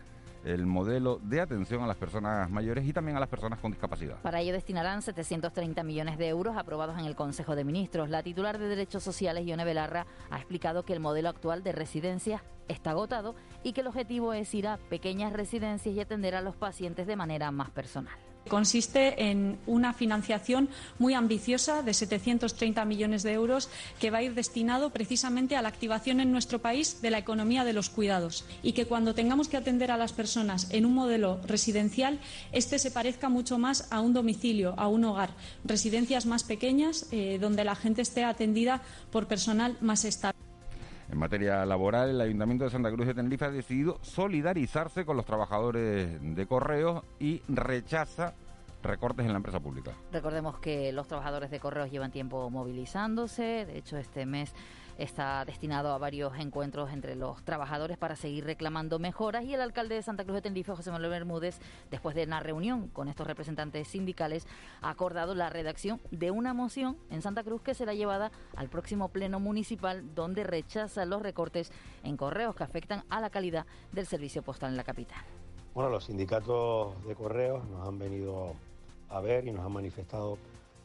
el 0.46 0.64
modelo 0.64 1.18
de 1.22 1.40
atención 1.40 1.82
a 1.82 1.88
las 1.88 1.96
personas 1.96 2.48
mayores 2.50 2.86
y 2.86 2.92
también 2.92 3.16
a 3.16 3.20
las 3.20 3.28
personas 3.28 3.58
con 3.58 3.72
discapacidad. 3.72 4.20
Para 4.22 4.40
ello 4.40 4.52
destinarán 4.52 5.02
730 5.02 5.82
millones 5.82 6.18
de 6.18 6.28
euros 6.28 6.56
aprobados 6.56 6.98
en 6.98 7.04
el 7.04 7.16
Consejo 7.16 7.56
de 7.56 7.64
Ministros. 7.64 8.08
La 8.08 8.22
titular 8.22 8.58
de 8.58 8.68
Derechos 8.68 9.02
Sociales, 9.02 9.44
Ione 9.44 9.64
Belarra, 9.64 10.06
ha 10.30 10.36
explicado 10.36 10.84
que 10.84 10.92
el 10.92 11.00
modelo 11.00 11.28
actual 11.28 11.64
de 11.64 11.72
residencias 11.72 12.42
está 12.68 12.90
agotado 12.90 13.34
y 13.64 13.72
que 13.72 13.80
el 13.80 13.88
objetivo 13.88 14.32
es 14.32 14.54
ir 14.54 14.68
a 14.68 14.76
pequeñas 14.76 15.32
residencias 15.32 15.94
y 15.94 16.00
atender 16.00 16.36
a 16.36 16.42
los 16.42 16.54
pacientes 16.54 17.08
de 17.08 17.16
manera 17.16 17.50
más 17.50 17.70
personal. 17.70 18.16
Consiste 18.48 19.30
en 19.30 19.58
una 19.66 19.92
financiación 19.92 20.68
muy 20.98 21.14
ambiciosa 21.14 21.82
de 21.82 21.94
730 21.94 22.84
millones 22.84 23.22
de 23.22 23.32
euros 23.32 23.68
que 23.98 24.10
va 24.10 24.18
a 24.18 24.22
ir 24.22 24.34
destinado 24.34 24.90
precisamente 24.90 25.56
a 25.56 25.62
la 25.62 25.68
activación 25.68 26.20
en 26.20 26.32
nuestro 26.32 26.60
país 26.60 27.02
de 27.02 27.10
la 27.10 27.18
economía 27.18 27.64
de 27.64 27.72
los 27.72 27.90
cuidados 27.90 28.44
y 28.62 28.72
que 28.72 28.86
cuando 28.86 29.14
tengamos 29.14 29.48
que 29.48 29.56
atender 29.56 29.90
a 29.90 29.96
las 29.96 30.12
personas 30.12 30.68
en 30.70 30.86
un 30.86 30.94
modelo 30.94 31.40
residencial, 31.46 32.20
este 32.52 32.78
se 32.78 32.90
parezca 32.90 33.28
mucho 33.28 33.58
más 33.58 33.88
a 33.90 34.00
un 34.00 34.12
domicilio, 34.12 34.74
a 34.78 34.88
un 34.88 35.04
hogar, 35.04 35.30
residencias 35.64 36.26
más 36.26 36.44
pequeñas 36.44 37.06
eh, 37.10 37.38
donde 37.40 37.64
la 37.64 37.74
gente 37.74 38.02
esté 38.02 38.24
atendida 38.24 38.82
por 39.10 39.26
personal 39.26 39.76
más 39.80 40.04
estable. 40.04 40.45
En 41.10 41.18
materia 41.18 41.64
laboral, 41.64 42.10
el 42.10 42.20
Ayuntamiento 42.20 42.64
de 42.64 42.70
Santa 42.70 42.90
Cruz 42.90 43.06
de 43.06 43.14
Tenerife 43.14 43.44
ha 43.44 43.50
decidido 43.50 43.98
solidarizarse 44.02 45.04
con 45.04 45.16
los 45.16 45.24
trabajadores 45.24 46.18
de 46.20 46.46
correos 46.46 47.04
y 47.20 47.42
rechaza 47.48 48.34
recortes 48.82 49.26
en 49.26 49.32
la 49.32 49.38
empresa 49.38 49.60
pública. 49.60 49.92
Recordemos 50.12 50.58
que 50.58 50.92
los 50.92 51.06
trabajadores 51.06 51.50
de 51.50 51.60
correos 51.60 51.90
llevan 51.90 52.10
tiempo 52.10 52.50
movilizándose, 52.50 53.66
de 53.66 53.78
hecho 53.78 53.96
este 53.96 54.26
mes 54.26 54.54
está 54.98 55.44
destinado 55.44 55.92
a 55.92 55.98
varios 55.98 56.38
encuentros 56.38 56.92
entre 56.92 57.16
los 57.16 57.42
trabajadores 57.44 57.98
para 57.98 58.16
seguir 58.16 58.44
reclamando 58.44 58.98
mejoras 58.98 59.44
y 59.44 59.54
el 59.54 59.60
alcalde 59.60 59.94
de 59.94 60.02
Santa 60.02 60.24
Cruz 60.24 60.36
de 60.36 60.42
Tenerife, 60.42 60.72
José 60.72 60.90
Manuel 60.90 61.10
Bermúdez, 61.10 61.58
después 61.90 62.14
de 62.16 62.24
una 62.24 62.40
reunión 62.40 62.88
con 62.88 63.08
estos 63.08 63.26
representantes 63.26 63.88
sindicales, 63.88 64.46
ha 64.80 64.90
acordado 64.90 65.34
la 65.34 65.50
redacción 65.50 66.00
de 66.10 66.30
una 66.30 66.54
moción 66.54 66.96
en 67.10 67.22
Santa 67.22 67.44
Cruz 67.44 67.62
que 67.62 67.74
será 67.74 67.94
llevada 67.94 68.30
al 68.56 68.68
próximo 68.68 69.08
pleno 69.08 69.40
municipal 69.40 70.14
donde 70.14 70.44
rechaza 70.44 71.04
los 71.04 71.22
recortes 71.22 71.70
en 72.02 72.16
correos 72.16 72.54
que 72.54 72.64
afectan 72.64 73.04
a 73.10 73.20
la 73.20 73.30
calidad 73.30 73.66
del 73.92 74.06
servicio 74.06 74.42
postal 74.42 74.70
en 74.70 74.76
la 74.76 74.84
capital. 74.84 75.22
Bueno, 75.74 75.90
los 75.90 76.04
sindicatos 76.04 77.04
de 77.06 77.14
correos 77.14 77.66
nos 77.68 77.86
han 77.86 77.98
venido 77.98 78.54
a 79.10 79.20
ver 79.20 79.46
y 79.46 79.52
nos 79.52 79.64
han 79.64 79.72
manifestado 79.72 80.38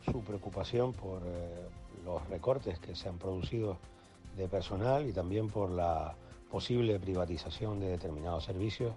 su 0.05 0.21
preocupación 0.21 0.93
por 0.93 1.21
eh, 1.25 1.69
los 2.03 2.27
recortes 2.29 2.79
que 2.79 2.95
se 2.95 3.07
han 3.07 3.17
producido 3.17 3.77
de 4.41 4.47
personal 4.47 5.07
y 5.07 5.13
también 5.13 5.49
por 5.49 5.69
la 5.69 6.15
posible 6.49 6.99
privatización 6.99 7.79
de 7.79 7.87
determinados 7.87 8.43
servicios 8.43 8.93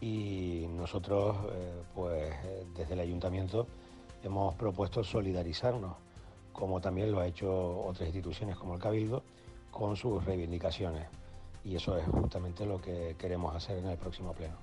y 0.00 0.66
nosotros 0.68 1.36
eh, 1.52 1.82
pues 1.94 2.34
desde 2.76 2.94
el 2.94 3.00
ayuntamiento 3.00 3.66
hemos 4.22 4.54
propuesto 4.54 5.02
solidarizarnos 5.02 5.96
como 6.52 6.80
también 6.80 7.10
lo 7.10 7.20
ha 7.20 7.26
hecho 7.26 7.84
otras 7.84 8.06
instituciones 8.08 8.56
como 8.56 8.74
el 8.74 8.80
Cabildo 8.80 9.22
con 9.70 9.96
sus 9.96 10.24
reivindicaciones 10.24 11.08
y 11.64 11.76
eso 11.76 11.96
es 11.96 12.06
justamente 12.06 12.66
lo 12.66 12.80
que 12.80 13.16
queremos 13.18 13.54
hacer 13.56 13.78
en 13.78 13.86
el 13.86 13.96
próximo 13.96 14.32
pleno. 14.34 14.56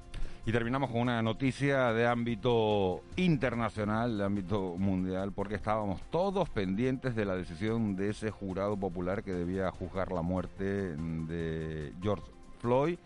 Y 0.43 0.51
terminamos 0.51 0.89
con 0.89 1.01
una 1.01 1.21
noticia 1.21 1.93
de 1.93 2.07
ámbito 2.07 3.03
internacional, 3.15 4.17
de 4.17 4.23
ámbito 4.23 4.75
mundial, 4.75 5.31
porque 5.33 5.53
estábamos 5.53 6.01
todos 6.09 6.49
pendientes 6.49 7.13
de 7.13 7.25
la 7.25 7.35
decisión 7.35 7.95
de 7.95 8.09
ese 8.09 8.31
jurado 8.31 8.75
popular 8.75 9.23
que 9.23 9.33
debía 9.33 9.69
juzgar 9.69 10.11
la 10.11 10.23
muerte 10.23 10.95
de 10.95 11.93
George 12.01 12.25
Floyd. 12.57 12.97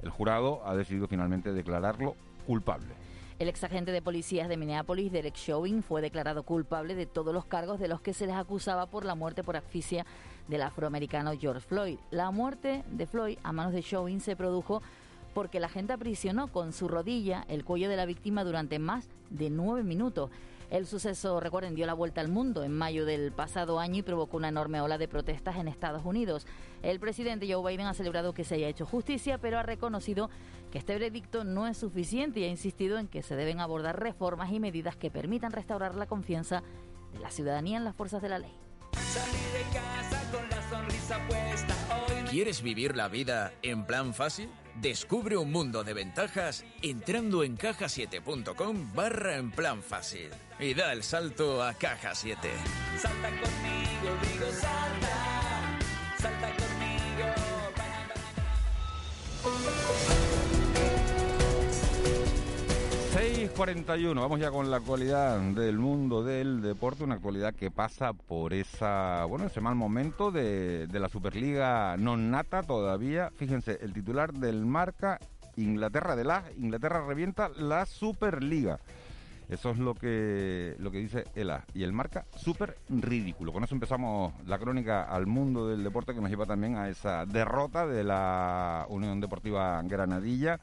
El 0.00 0.10
jurado 0.10 0.62
ha 0.64 0.76
decidido 0.76 1.08
finalmente 1.08 1.52
declararlo 1.52 2.14
culpable. 2.46 2.86
El 3.40 3.48
ex 3.48 3.64
agente 3.64 3.90
de 3.90 4.00
policías 4.00 4.48
de 4.48 4.56
Minneapolis, 4.56 5.10
Derek 5.10 5.34
Chauvin, 5.34 5.82
fue 5.82 6.00
declarado 6.00 6.44
culpable 6.44 6.94
de 6.94 7.06
todos 7.06 7.34
los 7.34 7.46
cargos 7.46 7.80
de 7.80 7.88
los 7.88 8.00
que 8.00 8.14
se 8.14 8.26
les 8.26 8.36
acusaba 8.36 8.86
por 8.86 9.04
la 9.04 9.16
muerte 9.16 9.42
por 9.42 9.56
asfixia 9.56 10.06
del 10.46 10.62
afroamericano 10.62 11.32
George 11.36 11.66
Floyd. 11.66 11.98
La 12.12 12.30
muerte 12.30 12.84
de 12.88 13.06
Floyd 13.08 13.38
a 13.42 13.50
manos 13.50 13.72
de 13.72 13.82
Chauvin 13.82 14.20
se 14.20 14.36
produjo 14.36 14.82
porque 15.36 15.60
la 15.60 15.68
gente 15.68 15.92
aprisionó 15.92 16.50
con 16.50 16.72
su 16.72 16.88
rodilla 16.88 17.44
el 17.48 17.62
cuello 17.62 17.90
de 17.90 17.96
la 17.96 18.06
víctima 18.06 18.42
durante 18.42 18.78
más 18.78 19.06
de 19.28 19.50
nueve 19.50 19.82
minutos. 19.82 20.30
El 20.70 20.86
suceso, 20.86 21.40
recuerden, 21.40 21.74
dio 21.74 21.84
la 21.84 21.92
vuelta 21.92 22.22
al 22.22 22.28
mundo 22.28 22.64
en 22.64 22.72
mayo 22.72 23.04
del 23.04 23.32
pasado 23.32 23.78
año 23.78 23.96
y 23.96 24.02
provocó 24.02 24.38
una 24.38 24.48
enorme 24.48 24.80
ola 24.80 24.96
de 24.96 25.08
protestas 25.08 25.56
en 25.56 25.68
Estados 25.68 26.06
Unidos. 26.06 26.46
El 26.82 27.00
presidente 27.00 27.52
Joe 27.52 27.70
Biden 27.70 27.86
ha 27.86 27.92
celebrado 27.92 28.32
que 28.32 28.44
se 28.44 28.54
haya 28.54 28.68
hecho 28.68 28.86
justicia, 28.86 29.36
pero 29.36 29.58
ha 29.58 29.62
reconocido 29.62 30.30
que 30.72 30.78
este 30.78 30.94
veredicto 30.94 31.44
no 31.44 31.66
es 31.66 31.76
suficiente 31.76 32.40
y 32.40 32.44
ha 32.44 32.48
insistido 32.48 32.96
en 32.96 33.06
que 33.06 33.22
se 33.22 33.36
deben 33.36 33.60
abordar 33.60 34.00
reformas 34.00 34.50
y 34.52 34.58
medidas 34.58 34.96
que 34.96 35.10
permitan 35.10 35.52
restaurar 35.52 35.96
la 35.96 36.06
confianza 36.06 36.62
de 37.12 37.18
la 37.18 37.30
ciudadanía 37.30 37.76
en 37.76 37.84
las 37.84 37.94
fuerzas 37.94 38.22
de 38.22 38.30
la 38.30 38.38
ley. 38.38 38.52
¿Quieres 42.30 42.62
vivir 42.62 42.96
la 42.96 43.08
vida 43.08 43.52
en 43.60 43.84
plan 43.84 44.14
fácil? 44.14 44.48
Descubre 44.80 45.38
un 45.38 45.50
mundo 45.50 45.84
de 45.84 45.94
ventajas 45.94 46.64
entrando 46.82 47.42
en 47.42 47.56
cajasiete.com 47.56 48.92
barra 48.94 49.36
en 49.36 49.50
plan 49.50 49.82
fácil 49.82 50.28
y 50.58 50.74
da 50.74 50.92
el 50.92 51.02
salto 51.02 51.62
a 51.62 51.72
Caja 51.74 52.14
7. 52.14 52.50
Salta 52.98 53.28
conmigo, 53.28 54.16
digo 54.22 54.52
salta, 54.52 55.25
6.41, 63.48 64.14
vamos 64.20 64.40
ya 64.40 64.50
con 64.50 64.70
la 64.72 64.78
actualidad 64.78 65.38
del 65.38 65.78
mundo 65.78 66.24
del 66.24 66.62
deporte, 66.62 67.04
una 67.04 67.14
actualidad 67.14 67.54
que 67.54 67.70
pasa 67.70 68.12
por 68.12 68.52
esa, 68.52 69.24
bueno, 69.26 69.46
ese 69.46 69.60
mal 69.60 69.76
momento 69.76 70.32
de, 70.32 70.88
de 70.88 70.98
la 70.98 71.08
Superliga 71.08 71.96
non 71.96 72.34
nata 72.34 72.66
todavía. 72.66 73.30
Fíjense, 73.38 73.78
el 73.82 73.92
titular 73.92 74.32
del 74.32 74.66
marca, 74.66 75.20
Inglaterra 75.54 76.16
de 76.16 76.24
la, 76.24 76.42
Inglaterra 76.58 77.06
revienta 77.06 77.48
la 77.50 77.86
Superliga. 77.86 78.80
Eso 79.48 79.70
es 79.70 79.78
lo 79.78 79.94
que, 79.94 80.74
lo 80.80 80.90
que 80.90 80.98
dice 80.98 81.22
el 81.36 81.50
A. 81.50 81.62
Y 81.72 81.84
el 81.84 81.92
marca 81.92 82.26
súper 82.34 82.78
ridículo. 82.88 83.52
Con 83.52 83.62
eso 83.62 83.76
empezamos 83.76 84.34
la 84.44 84.58
crónica 84.58 85.04
al 85.04 85.26
mundo 85.28 85.68
del 85.68 85.84
deporte 85.84 86.14
que 86.14 86.20
nos 86.20 86.30
lleva 86.30 86.46
también 86.46 86.74
a 86.74 86.88
esa 86.88 87.24
derrota 87.26 87.86
de 87.86 88.02
la 88.02 88.86
Unión 88.88 89.20
Deportiva 89.20 89.80
Granadilla 89.84 90.58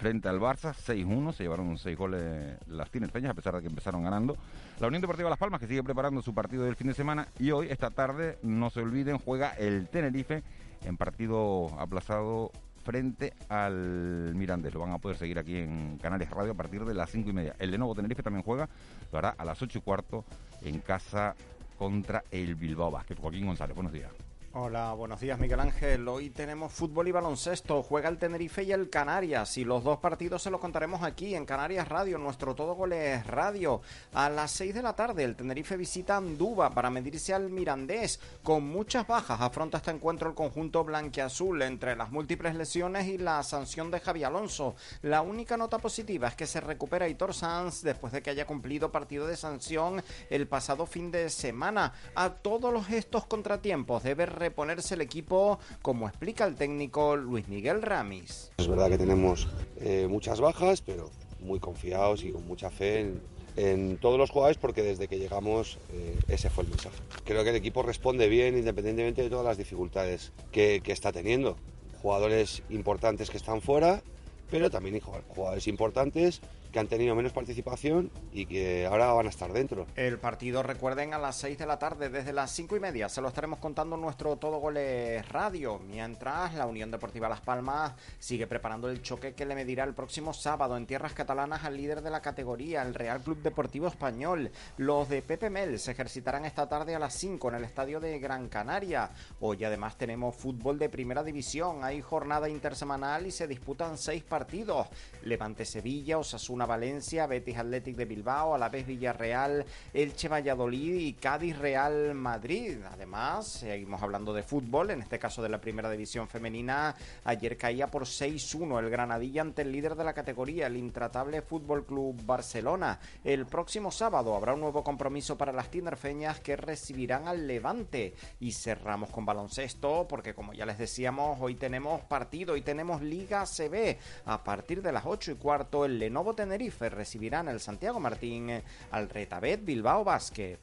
frente 0.00 0.30
al 0.30 0.40
Barça, 0.40 0.72
6-1, 0.72 1.34
se 1.34 1.42
llevaron 1.42 1.76
6 1.76 1.98
goles 1.98 2.56
las 2.68 2.90
tinerfeñas 2.90 3.32
a 3.32 3.34
pesar 3.34 3.54
de 3.54 3.60
que 3.60 3.66
empezaron 3.66 4.02
ganando. 4.02 4.34
La 4.80 4.86
Unión 4.86 5.02
Deportiva 5.02 5.28
Las 5.28 5.38
Palmas 5.38 5.60
que 5.60 5.66
sigue 5.66 5.82
preparando 5.82 6.22
su 6.22 6.32
partido 6.32 6.64
del 6.64 6.74
fin 6.74 6.86
de 6.86 6.94
semana 6.94 7.28
y 7.38 7.50
hoy, 7.50 7.68
esta 7.68 7.90
tarde, 7.90 8.38
no 8.42 8.70
se 8.70 8.80
olviden, 8.80 9.18
juega 9.18 9.50
el 9.50 9.88
Tenerife 9.88 10.42
en 10.86 10.96
partido 10.96 11.78
aplazado 11.78 12.50
frente 12.82 13.34
al 13.50 14.32
Mirandés. 14.34 14.72
Lo 14.72 14.80
van 14.80 14.92
a 14.92 14.98
poder 14.98 15.18
seguir 15.18 15.38
aquí 15.38 15.58
en 15.58 15.98
Canales 15.98 16.30
Radio 16.30 16.52
a 16.52 16.56
partir 16.56 16.86
de 16.86 16.94
las 16.94 17.10
5 17.10 17.28
y 17.28 17.32
media. 17.34 17.54
El 17.58 17.70
de 17.70 17.76
nuevo 17.76 17.94
Tenerife 17.94 18.22
también 18.22 18.42
juega, 18.42 18.70
lo 19.12 19.18
hará 19.18 19.34
a 19.36 19.44
las 19.44 19.60
8 19.60 19.80
y 19.80 19.82
cuarto 19.82 20.24
en 20.62 20.80
casa 20.80 21.34
contra 21.76 22.24
el 22.30 22.54
Bilbao 22.54 22.90
Basket. 22.90 23.16
Joaquín 23.16 23.44
González, 23.44 23.74
buenos 23.74 23.92
días. 23.92 24.29
Hola, 24.52 24.94
buenos 24.94 25.20
días 25.20 25.38
Miguel 25.38 25.60
Ángel. 25.60 26.08
Hoy 26.08 26.28
tenemos 26.30 26.72
fútbol 26.72 27.06
y 27.06 27.12
baloncesto. 27.12 27.84
Juega 27.84 28.08
el 28.08 28.18
Tenerife 28.18 28.64
y 28.64 28.72
el 28.72 28.90
Canarias. 28.90 29.56
Y 29.56 29.64
los 29.64 29.84
dos 29.84 29.98
partidos 29.98 30.42
se 30.42 30.50
los 30.50 30.60
contaremos 30.60 31.04
aquí 31.04 31.36
en 31.36 31.46
Canarias 31.46 31.86
Radio, 31.86 32.18
nuestro 32.18 32.56
Todo 32.56 32.74
Goles 32.74 33.24
Radio. 33.28 33.80
A 34.12 34.28
las 34.28 34.50
6 34.50 34.74
de 34.74 34.82
la 34.82 34.96
tarde 34.96 35.22
el 35.22 35.36
Tenerife 35.36 35.76
visita 35.76 36.16
Anduba 36.16 36.70
para 36.70 36.90
medirse 36.90 37.32
al 37.32 37.48
Mirandés. 37.48 38.18
Con 38.42 38.64
muchas 38.64 39.06
bajas 39.06 39.40
afronta 39.40 39.76
este 39.76 39.92
encuentro 39.92 40.28
el 40.28 40.34
conjunto 40.34 40.82
blanquiazul 40.82 41.62
entre 41.62 41.94
las 41.94 42.10
múltiples 42.10 42.56
lesiones 42.56 43.06
y 43.06 43.18
la 43.18 43.44
sanción 43.44 43.92
de 43.92 44.00
Javi 44.00 44.24
Alonso. 44.24 44.74
La 45.02 45.22
única 45.22 45.56
nota 45.56 45.78
positiva 45.78 46.26
es 46.26 46.34
que 46.34 46.48
se 46.48 46.60
recupera 46.60 47.06
Hitor 47.06 47.34
Sanz 47.34 47.82
después 47.82 48.12
de 48.12 48.20
que 48.20 48.30
haya 48.30 48.48
cumplido 48.48 48.90
partido 48.90 49.28
de 49.28 49.36
sanción 49.36 50.02
el 50.28 50.48
pasado 50.48 50.86
fin 50.86 51.12
de 51.12 51.30
semana. 51.30 51.92
A 52.16 52.30
todos 52.30 52.90
estos 52.90 53.26
contratiempos 53.26 54.02
debe 54.02 54.39
reponerse 54.40 54.94
el 54.94 55.02
equipo, 55.02 55.60
como 55.82 56.08
explica 56.08 56.44
el 56.44 56.56
técnico 56.56 57.14
Luis 57.14 57.46
Miguel 57.46 57.82
Ramis. 57.82 58.50
Es 58.58 58.66
verdad 58.66 58.88
que 58.88 58.98
tenemos 58.98 59.46
eh, 59.80 60.08
muchas 60.10 60.40
bajas, 60.40 60.80
pero 60.80 61.10
muy 61.40 61.60
confiados 61.60 62.24
y 62.24 62.32
con 62.32 62.46
mucha 62.46 62.70
fe 62.70 63.12
en, 63.56 63.98
todos 63.98 64.18
los 64.18 64.30
jugadores 64.30 64.58
porque 64.58 64.82
desde 64.82 65.06
que 65.06 65.18
llegamos 65.18 65.78
eh, 65.92 66.18
ese 66.28 66.50
fue 66.50 66.64
el 66.64 66.70
mensaje. 66.70 66.96
Creo 67.24 67.44
que 67.44 67.50
el 67.50 67.56
equipo 67.56 67.82
responde 67.82 68.28
bien 68.28 68.56
independientemente 68.56 69.22
de 69.22 69.30
todas 69.30 69.44
las 69.44 69.58
dificultades 69.58 70.32
que, 70.50 70.80
que 70.82 70.92
está 70.92 71.12
teniendo. 71.12 71.56
Jugadores 72.00 72.62
importantes 72.70 73.28
que 73.28 73.36
están 73.36 73.60
fuera, 73.60 74.02
pero 74.50 74.70
también 74.70 75.00
jugadores 75.00 75.68
importantes 75.68 76.40
que 76.72 76.78
han 76.78 76.88
tenido 76.88 77.14
menos 77.14 77.32
participación 77.32 78.10
y 78.32 78.46
que 78.46 78.86
ahora 78.86 79.12
van 79.12 79.26
a 79.26 79.30
estar 79.30 79.52
dentro. 79.52 79.86
El 79.96 80.18
partido, 80.18 80.62
recuerden, 80.62 81.14
a 81.14 81.18
las 81.18 81.36
6 81.36 81.58
de 81.58 81.66
la 81.66 81.78
tarde, 81.78 82.08
desde 82.08 82.32
las 82.32 82.50
5 82.52 82.76
y 82.76 82.80
media, 82.80 83.08
se 83.08 83.20
lo 83.20 83.28
estaremos 83.28 83.58
contando 83.58 83.96
en 83.96 84.02
nuestro 84.02 84.36
Todo 84.36 84.58
Goles 84.58 85.28
Radio, 85.28 85.78
mientras 85.78 86.54
la 86.54 86.66
Unión 86.66 86.90
Deportiva 86.90 87.28
Las 87.28 87.40
Palmas 87.40 87.92
sigue 88.18 88.46
preparando 88.46 88.88
el 88.88 89.02
choque 89.02 89.34
que 89.34 89.46
le 89.46 89.54
medirá 89.54 89.84
el 89.84 89.94
próximo 89.94 90.32
sábado 90.32 90.76
en 90.76 90.86
tierras 90.86 91.12
catalanas 91.12 91.64
al 91.64 91.76
líder 91.76 92.02
de 92.02 92.10
la 92.10 92.22
categoría, 92.22 92.82
el 92.82 92.94
Real 92.94 93.22
Club 93.22 93.42
Deportivo 93.42 93.88
Español. 93.88 94.50
Los 94.76 95.08
de 95.08 95.22
Pepe 95.22 95.50
Mel 95.50 95.78
se 95.78 95.92
ejercitarán 95.92 96.44
esta 96.44 96.68
tarde 96.68 96.94
a 96.94 96.98
las 96.98 97.14
5 97.14 97.48
en 97.48 97.54
el 97.56 97.64
estadio 97.64 98.00
de 98.00 98.18
Gran 98.18 98.48
Canaria. 98.48 99.10
Hoy 99.40 99.64
además 99.64 99.96
tenemos 99.96 100.36
fútbol 100.36 100.78
de 100.78 100.88
primera 100.88 101.22
división, 101.22 101.84
hay 101.84 102.00
jornada 102.00 102.48
intersemanal 102.48 103.26
y 103.26 103.30
se 103.30 103.48
disputan 103.48 103.98
6 103.98 104.22
partidos. 104.24 104.86
Levante 105.22 105.64
Sevilla, 105.64 106.18
Osasuna 106.18 106.59
Valencia, 106.66 107.26
Betis 107.26 107.58
Athletic 107.58 107.96
de 107.96 108.04
Bilbao, 108.04 108.54
a 108.54 108.58
la 108.58 108.68
vez 108.68 108.86
Villarreal, 108.86 109.64
Elche 109.92 110.28
Valladolid 110.28 110.94
y 110.94 111.12
Cádiz 111.14 111.58
Real 111.58 112.14
Madrid. 112.14 112.78
Además, 112.92 113.46
seguimos 113.46 114.02
hablando 114.02 114.32
de 114.32 114.42
fútbol, 114.42 114.90
en 114.90 115.02
este 115.02 115.18
caso 115.18 115.42
de 115.42 115.48
la 115.48 115.60
primera 115.60 115.90
división 115.90 116.28
femenina. 116.28 116.94
Ayer 117.24 117.56
caía 117.56 117.88
por 117.88 118.04
6-1 118.04 118.78
el 118.78 118.90
Granadilla 118.90 119.42
ante 119.42 119.62
el 119.62 119.72
líder 119.72 119.94
de 119.94 120.04
la 120.04 120.12
categoría, 120.12 120.66
el 120.66 120.76
intratable 120.76 121.42
Fútbol 121.42 121.84
Club 121.84 122.20
Barcelona. 122.24 122.98
El 123.24 123.46
próximo 123.46 123.90
sábado 123.90 124.34
habrá 124.34 124.54
un 124.54 124.60
nuevo 124.60 124.82
compromiso 124.82 125.36
para 125.36 125.52
las 125.52 125.70
tinerfeñas 125.70 126.40
que 126.40 126.56
recibirán 126.56 127.28
al 127.28 127.46
Levante. 127.46 128.14
Y 128.40 128.52
cerramos 128.52 129.10
con 129.10 129.26
baloncesto, 129.26 130.06
porque 130.08 130.34
como 130.34 130.52
ya 130.52 130.66
les 130.66 130.78
decíamos, 130.78 131.38
hoy 131.40 131.54
tenemos 131.54 132.00
partido, 132.02 132.56
y 132.56 132.62
tenemos 132.62 133.02
Liga 133.02 133.44
CB. 133.44 133.98
A 134.26 134.42
partir 134.42 134.82
de 134.82 134.92
las 134.92 135.04
8 135.06 135.32
y 135.32 135.34
cuarto, 135.34 135.84
el 135.84 135.98
Lenovo 135.98 136.34
Tenerife 136.50 136.88
recibirán 136.90 137.46
el 137.46 137.60
Santiago 137.60 138.00
Martín 138.00 138.50
al 138.90 139.08
Retabet 139.08 139.64
Bilbao 139.64 140.02
Basket. 140.02 140.58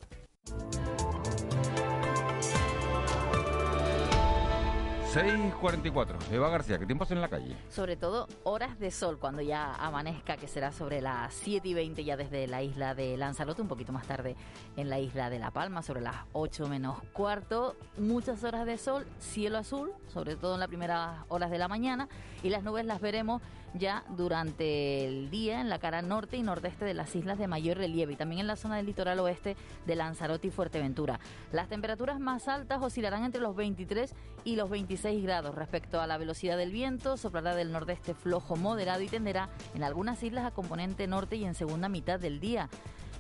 6.44. 5.13 6.33
Eva 6.33 6.49
García, 6.49 6.77
¿qué 6.77 6.85
tiempo 6.85 7.05
hace 7.05 7.13
en 7.13 7.21
la 7.21 7.29
calle? 7.29 7.55
Sobre 7.69 7.95
todo 7.95 8.27
horas 8.43 8.77
de 8.77 8.91
sol 8.91 9.17
cuando 9.17 9.41
ya 9.41 9.73
amanezca, 9.75 10.35
que 10.35 10.49
será 10.49 10.73
sobre 10.73 10.99
las 10.99 11.33
7 11.33 11.65
y 11.65 11.73
20 11.73 12.03
ya 12.03 12.17
desde 12.17 12.45
la 12.45 12.61
isla 12.61 12.93
de 12.93 13.15
Lanzarote, 13.15 13.61
un 13.61 13.69
poquito 13.69 13.93
más 13.93 14.05
tarde 14.05 14.35
en 14.75 14.89
la 14.89 14.99
isla 14.99 15.29
de 15.29 15.39
La 15.39 15.51
Palma, 15.51 15.81
sobre 15.81 16.01
las 16.01 16.17
8 16.33 16.67
menos 16.67 17.01
cuarto. 17.13 17.77
Muchas 17.97 18.43
horas 18.43 18.65
de 18.65 18.77
sol, 18.77 19.07
cielo 19.19 19.57
azul, 19.57 19.93
sobre 20.07 20.35
todo 20.35 20.55
en 20.55 20.59
las 20.59 20.67
primeras 20.67 21.19
horas 21.29 21.51
de 21.51 21.57
la 21.57 21.69
mañana, 21.69 22.09
y 22.43 22.49
las 22.49 22.63
nubes 22.63 22.85
las 22.85 22.99
veremos 22.99 23.41
ya 23.73 24.03
durante 24.09 25.05
el 25.05 25.29
día 25.29 25.61
en 25.61 25.69
la 25.69 25.79
cara 25.79 26.01
norte 26.01 26.37
y 26.37 26.41
nordeste 26.41 26.85
de 26.85 26.93
las 26.93 27.15
islas 27.15 27.37
de 27.37 27.47
mayor 27.47 27.77
relieve 27.77 28.13
y 28.13 28.15
también 28.15 28.41
en 28.41 28.47
la 28.47 28.55
zona 28.55 28.77
del 28.77 28.85
litoral 28.85 29.19
oeste 29.19 29.55
de 29.85 29.95
Lanzarote 29.95 30.47
y 30.47 30.51
Fuerteventura. 30.51 31.19
Las 31.51 31.67
temperaturas 31.67 32.19
más 32.19 32.47
altas 32.47 32.81
oscilarán 32.81 33.23
entre 33.23 33.41
los 33.41 33.55
23 33.55 34.13
y 34.43 34.55
los 34.55 34.69
26 34.69 35.06
grados. 35.15 35.55
Respecto 35.55 36.01
a 36.01 36.07
la 36.07 36.17
velocidad 36.17 36.57
del 36.57 36.71
viento, 36.71 37.17
soplará 37.17 37.55
del 37.55 37.71
nordeste 37.71 38.13
flojo 38.13 38.55
moderado 38.55 39.01
y 39.01 39.07
tenderá 39.07 39.49
en 39.73 39.83
algunas 39.83 40.21
islas 40.21 40.45
a 40.45 40.51
componente 40.51 41.07
norte 41.07 41.37
y 41.37 41.45
en 41.45 41.55
segunda 41.55 41.89
mitad 41.89 42.19
del 42.19 42.39
día. 42.39 42.69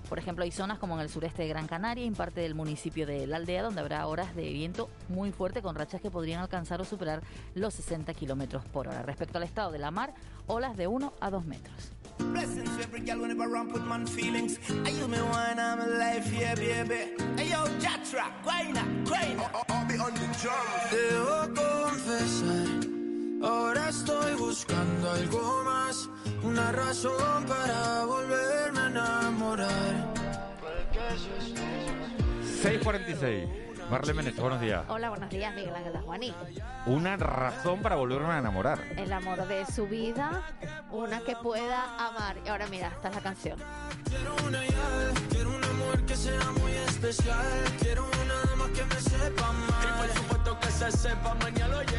Por 0.09 0.19
ejemplo, 0.19 0.43
hay 0.43 0.51
zonas 0.51 0.79
como 0.79 0.95
en 0.95 1.01
el 1.01 1.09
sureste 1.09 1.43
de 1.43 1.49
Gran 1.49 1.67
Canaria 1.67 2.03
y 2.05 2.07
en 2.07 2.15
parte 2.15 2.41
del 2.41 2.55
municipio 2.55 3.05
de 3.05 3.27
La 3.27 3.37
Aldea, 3.37 3.63
donde 3.63 3.81
habrá 3.81 4.07
horas 4.07 4.35
de 4.35 4.53
viento 4.53 4.89
muy 5.09 5.31
fuerte 5.31 5.61
con 5.61 5.75
rachas 5.75 6.01
que 6.01 6.09
podrían 6.09 6.41
alcanzar 6.41 6.79
o 6.81 6.85
superar 6.85 7.21
los 7.55 7.73
60 7.73 8.13
kilómetros 8.13 8.63
por 8.65 8.87
hora. 8.87 9.03
Respecto 9.03 9.37
al 9.37 9.43
estado 9.43 9.71
de 9.71 9.79
la 9.79 9.91
mar, 9.91 10.13
olas 10.47 10.77
de 10.77 10.87
1 10.87 11.13
a 11.19 11.29
2 11.29 11.45
metros. 11.45 11.91
Ahora 23.43 23.89
estoy 23.89 24.33
buscando 24.35 25.11
algo 25.11 25.63
más, 25.63 26.09
una 26.43 26.71
razón 26.71 27.45
para 27.45 28.05
volverme 28.05 28.99
a. 28.99 29.26
6.46. 32.63 33.67
Marle 33.89 34.13
Menezes, 34.13 34.41
buenos 34.41 34.59
días. 34.59 34.83
Hola, 34.89 35.09
buenos 35.09 35.29
días, 35.29 35.55
Miguel 35.55 35.73
Ángel 35.73 35.97
Juaní. 36.01 36.33
Una 36.87 37.15
razón 37.15 37.81
para 37.81 37.95
volverme 37.95 38.33
a 38.33 38.39
enamorar. 38.39 38.83
El 38.97 39.13
amor 39.13 39.47
de 39.47 39.65
su 39.65 39.87
vida, 39.87 40.43
una 40.91 41.21
que 41.21 41.37
pueda 41.37 41.95
amar. 42.05 42.35
Y 42.45 42.49
ahora 42.49 42.67
mira, 42.67 42.89
esta 42.89 43.07
es 43.09 43.15
la 43.15 43.21
canción. 43.21 43.57
Quiero 44.09 44.35
una 44.45 44.65
ya, 44.65 45.13
quiero 45.29 45.49
un 45.49 45.63
amor 45.63 46.05
que 46.05 46.15
sea 46.17 46.51
muy 46.59 46.73
especial. 46.73 47.45
Quiero 47.79 48.05
una 48.05 48.55
más 48.57 48.69
que 48.71 48.83
me 48.83 48.99
sepa 48.99 49.53
mal. 49.53 50.36
Que 50.55 50.71
se 50.71 50.91
sepa 50.91 51.33
mañana, 51.35 51.77
oye. 51.77 51.97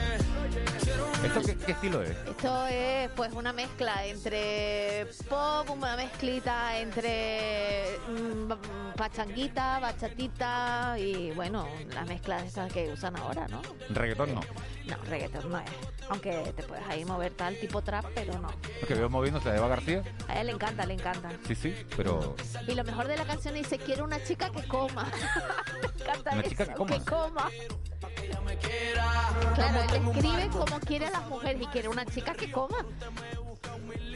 ¿Esto 1.25 1.41
qué, 1.45 1.57
qué 1.57 1.73
estilo 1.73 2.03
es? 2.03 2.11
Esto 2.11 2.67
es 2.69 3.11
pues 3.11 3.33
una 3.35 3.53
mezcla 3.53 4.07
entre 4.07 5.07
pop, 5.29 5.69
una 5.71 5.97
mezclita 5.97 6.79
entre 6.79 7.99
mm, 8.09 8.53
pachanguita, 8.97 9.81
bachatita 9.81 10.97
y 10.99 11.31
bueno, 11.33 11.69
las 11.93 12.07
mezclas 12.07 12.45
esas 12.45 12.73
que 12.73 12.91
usan 12.91 13.17
ahora, 13.17 13.47
¿no? 13.49 13.61
Reggaetón 13.91 14.35
no. 14.35 14.41
No, 14.87 14.97
reggaetón 15.05 15.51
no 15.51 15.59
es. 15.59 15.71
Aunque 16.09 16.53
te 16.57 16.63
puedes 16.63 16.87
ahí 16.89 17.05
mover 17.05 17.33
tal 17.35 17.57
tipo 17.59 17.83
trap, 17.83 18.07
pero 18.15 18.39
no. 18.39 18.49
Porque 18.81 18.95
veo 18.95 19.11
moviéndose 19.11 19.51
a 19.51 19.57
Eva 19.57 19.69
García. 19.69 20.03
A 20.29 20.41
él 20.41 20.47
le 20.47 20.53
encanta, 20.55 20.87
le 20.87 20.95
encanta. 20.95 21.31
Sí, 21.47 21.55
sí, 21.55 21.75
pero 21.97 22.35
Y 22.67 22.75
lo 22.75 22.85
mejor 22.85 23.07
de 23.09 23.17
la 23.19 23.25
canción 23.25 23.55
dice, 23.55 23.77
quiero 23.79 24.05
una 24.05 24.23
chica 24.25 24.51
que 24.51 24.67
coma. 24.67 25.07
me 25.83 26.03
encanta 26.03 26.31
Una 26.33 26.41
eso, 26.41 26.49
chica 26.51 26.67
que 26.67 26.75
coma. 26.75 26.99
coma. 27.05 27.51
Claro, 29.55 29.81
él 29.83 30.09
escribe 30.09 30.49
como 30.49 30.81
quiere 30.81 31.07
a 31.07 31.11
las 31.11 31.27
mujeres 31.27 31.63
y 31.63 31.67
quiere 31.67 31.89
una 31.89 32.05
chica 32.07 32.33
que 32.35 32.51
coma. 32.51 32.79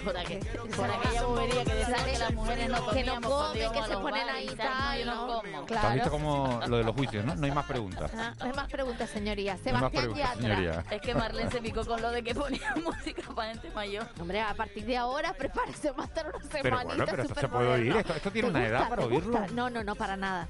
Por, 0.04 0.16
aquel- 0.16 0.44
por 0.76 0.90
aquella 0.90 1.22
bobería 1.24 1.64
que 1.64 1.74
decía 1.74 2.04
que 2.04 2.18
las 2.18 2.32
mujeres 2.34 2.68
no 2.68 2.88
que 2.90 3.04
no 3.04 3.20
comen, 3.20 3.72
que 3.72 3.82
se 3.84 3.96
ponen 3.96 4.28
ahí 4.28 4.48
y 4.52 4.56
tal, 4.56 5.06
no 5.06 5.14
¿no? 5.14 5.26
como. 5.26 5.42
¿tú 5.42 5.58
has 5.58 5.66
Claro. 5.80 5.94
visto 5.94 6.10
como 6.10 6.60
lo 6.66 6.76
de 6.78 6.84
los 6.84 6.94
juicios, 6.96 7.24
no? 7.24 7.34
No 7.36 7.44
hay 7.46 7.52
más 7.52 7.66
preguntas. 7.66 8.10
Ah, 8.16 8.34
no 8.38 8.44
hay 8.46 8.52
más 8.52 8.68
preguntas, 8.68 9.10
señoría. 9.10 9.54
No 9.56 9.62
Sebastián 9.62 9.90
preguntas, 9.92 10.28
Yatra. 10.34 10.42
señoría. 10.42 10.84
Es 10.90 11.00
que 11.02 11.14
Marlene 11.14 11.50
se 11.52 11.60
picó 11.60 11.84
con 11.86 12.02
lo 12.02 12.10
de 12.10 12.22
que 12.24 12.34
ponía 12.34 12.74
música 12.84 13.22
para 13.34 13.50
gente 13.52 13.70
mayor. 13.70 14.06
Hombre, 14.20 14.40
a 14.42 14.54
partir 14.54 14.84
de 14.86 14.96
ahora 14.96 15.34
prepárese 15.34 15.92
va 15.92 16.02
a 16.02 16.06
estar 16.06 16.26
una 16.26 16.38
semanita 16.38 16.62
Pero 16.62 16.76
bueno, 16.84 17.04
pero 17.08 17.22
esto 17.22 17.40
se 17.40 17.48
puede 17.48 17.68
oír. 17.68 17.96
Esto, 17.96 18.14
esto 18.14 18.30
tiene 18.32 18.48
¿Te 18.48 18.50
una 18.50 18.60
gusta? 18.60 18.76
edad 18.78 18.88
para 18.88 19.04
oírlo. 19.04 19.46
No, 19.52 19.70
no, 19.70 19.84
no, 19.84 19.94
para 19.94 20.16
nada. 20.16 20.48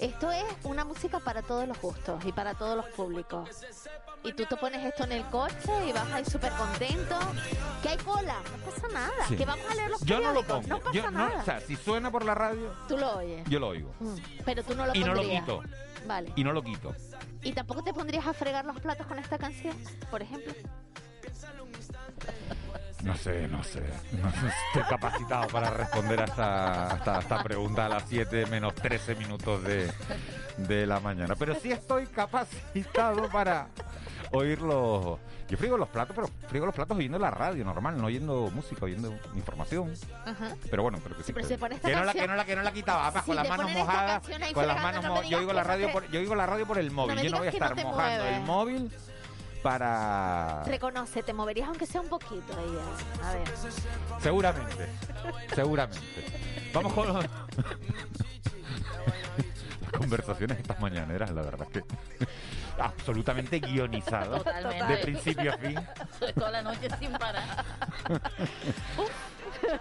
Esto 0.00 0.32
es 0.32 0.44
una 0.64 0.84
música 0.84 1.18
para 1.20 1.42
todos 1.42 1.68
los 1.68 1.78
gustos 1.80 2.24
y 2.24 2.32
para 2.32 2.54
todos 2.54 2.76
los 2.76 2.86
públicos. 2.86 3.48
Y 4.22 4.32
tú 4.32 4.44
te 4.46 4.56
pones 4.56 4.84
esto 4.84 5.04
en 5.04 5.12
el 5.12 5.24
coche 5.26 5.70
y 5.88 5.92
vas 5.92 6.10
ahí 6.12 6.24
súper 6.24 6.52
contento. 6.52 7.18
Que 7.82 7.90
hay 7.90 7.96
cola, 7.98 8.36
no 8.58 8.64
pasa 8.70 8.88
nada. 8.92 9.26
Sí. 9.28 9.36
Que 9.36 9.44
vamos 9.44 9.64
a 9.70 9.74
leer 9.74 9.90
los 9.90 10.00
Yo 10.02 10.20
no 10.20 10.32
lo 10.32 10.42
pongo. 10.42 10.66
No 10.68 10.78
pasa 10.78 10.92
Yo 10.92 11.02
no- 11.04 11.10
nada. 11.10 11.40
o 11.40 11.44
sea, 11.44 11.60
si 11.60 11.76
suena 11.76 12.10
por 12.10 12.24
la 12.24 12.34
radio, 12.34 12.72
tú 12.88 12.96
lo 12.96 13.16
oyes. 13.18 13.46
yo 13.48 13.60
lo 13.60 13.68
oigo. 13.68 13.92
Mm, 14.00 14.14
Pero 14.44 14.62
tú 14.62 14.74
no 14.74 14.86
lo 14.86 14.94
Y 14.94 15.00
no 15.04 15.14
lo 15.14 15.22
quito. 15.22 15.62
Vale. 16.06 16.32
Y 16.34 16.44
no 16.44 16.52
lo 16.52 16.62
quito. 16.62 16.94
¿Y 17.42 17.52
tampoco 17.52 17.82
te 17.82 17.92
pondrías 17.92 18.26
a 18.26 18.32
fregar 18.32 18.64
los 18.64 18.78
platos 18.80 19.06
con 19.06 19.18
esta 19.18 19.38
canción, 19.38 19.76
por 20.10 20.22
ejemplo? 20.22 20.52
No 23.02 23.16
sé, 23.16 23.48
no 23.48 23.62
sé. 23.62 23.82
No 24.12 24.28
estoy 24.28 24.82
capacitado 24.88 25.46
para 25.48 25.70
responder 25.70 26.20
a 26.20 26.24
esta, 26.24 27.18
esta, 27.20 27.42
pregunta 27.42 27.86
a 27.86 27.88
las 27.88 28.04
7 28.08 28.46
menos 28.46 28.74
13 28.74 29.14
minutos 29.14 29.62
de, 29.64 29.90
de 30.58 30.86
la 30.86 31.00
mañana. 31.00 31.34
Pero 31.36 31.54
sí 31.54 31.72
estoy 31.72 32.06
capacitado 32.06 33.28
para 33.30 33.68
oírlo. 34.32 35.18
Yo 35.48 35.56
frigo 35.56 35.76
los 35.76 35.88
platos, 35.88 36.14
pero 36.14 36.28
frigo 36.48 36.66
los 36.66 36.74
platos 36.74 36.96
oyendo 36.96 37.18
la 37.18 37.30
radio 37.30 37.64
normal, 37.64 37.96
no 38.00 38.06
oyendo 38.06 38.50
música, 38.52 38.84
oyendo 38.84 39.12
información. 39.34 39.92
Ajá. 40.24 40.54
Pero 40.70 40.82
bueno, 40.82 40.98
pero 41.02 41.16
que 41.16 41.24
sí. 41.24 41.32
Pero 41.32 41.48
que, 41.48 41.54
se 41.54 41.58
pone 41.58 41.74
esta 41.74 41.88
que 41.88 41.96
no 41.96 42.04
la, 42.04 42.12
que 42.12 42.26
no 42.26 42.36
la 42.36 42.44
que 42.44 42.56
no 42.56 42.62
la 42.62 42.72
quitaba, 42.72 43.10
Si 43.12 43.26
con 43.26 43.36
las 43.36 43.48
manos 43.48 43.70
mojadas, 43.72 44.22
con 44.54 44.66
las 44.68 44.82
manos 44.82 45.04
no 45.04 45.14
mo- 45.14 45.22
yo 45.24 45.38
oigo 45.38 45.52
la 45.52 45.64
radio 45.64 45.90
por, 45.90 46.08
yo 46.10 46.20
oigo 46.20 46.34
la 46.36 46.46
radio 46.46 46.66
por 46.66 46.78
el 46.78 46.90
móvil, 46.92 47.20
yo 47.20 47.30
no 47.30 47.38
voy 47.38 47.48
a 47.48 47.50
estar 47.50 47.74
mojando 47.82 48.24
el 48.24 48.40
móvil 48.42 48.92
para 49.62 50.62
Reconoce, 50.64 51.22
te 51.22 51.32
moverías 51.32 51.68
aunque 51.68 51.86
sea 51.86 52.00
un 52.00 52.08
poquito 52.08 52.52
ella. 52.52 53.28
A 53.28 53.34
ver. 53.34 53.48
Seguramente, 54.20 54.88
seguramente. 55.54 56.24
Vamos 56.72 56.92
con 56.92 57.08
los- 57.08 57.24
las 57.24 57.30
conversaciones 59.98 60.58
estas 60.58 60.80
mañaneras, 60.80 61.30
la 61.30 61.42
verdad 61.42 61.66
que 61.68 61.82
absolutamente 62.78 63.58
guionizado 63.60 64.38
Totalmente. 64.38 64.84
de 64.86 64.96
principio 64.98 65.52
a 65.52 65.58
fin. 65.58 65.80
Toda 66.34 66.50
la 66.50 66.62
noche 66.62 66.88
sin 66.98 67.12
parar. 67.12 67.64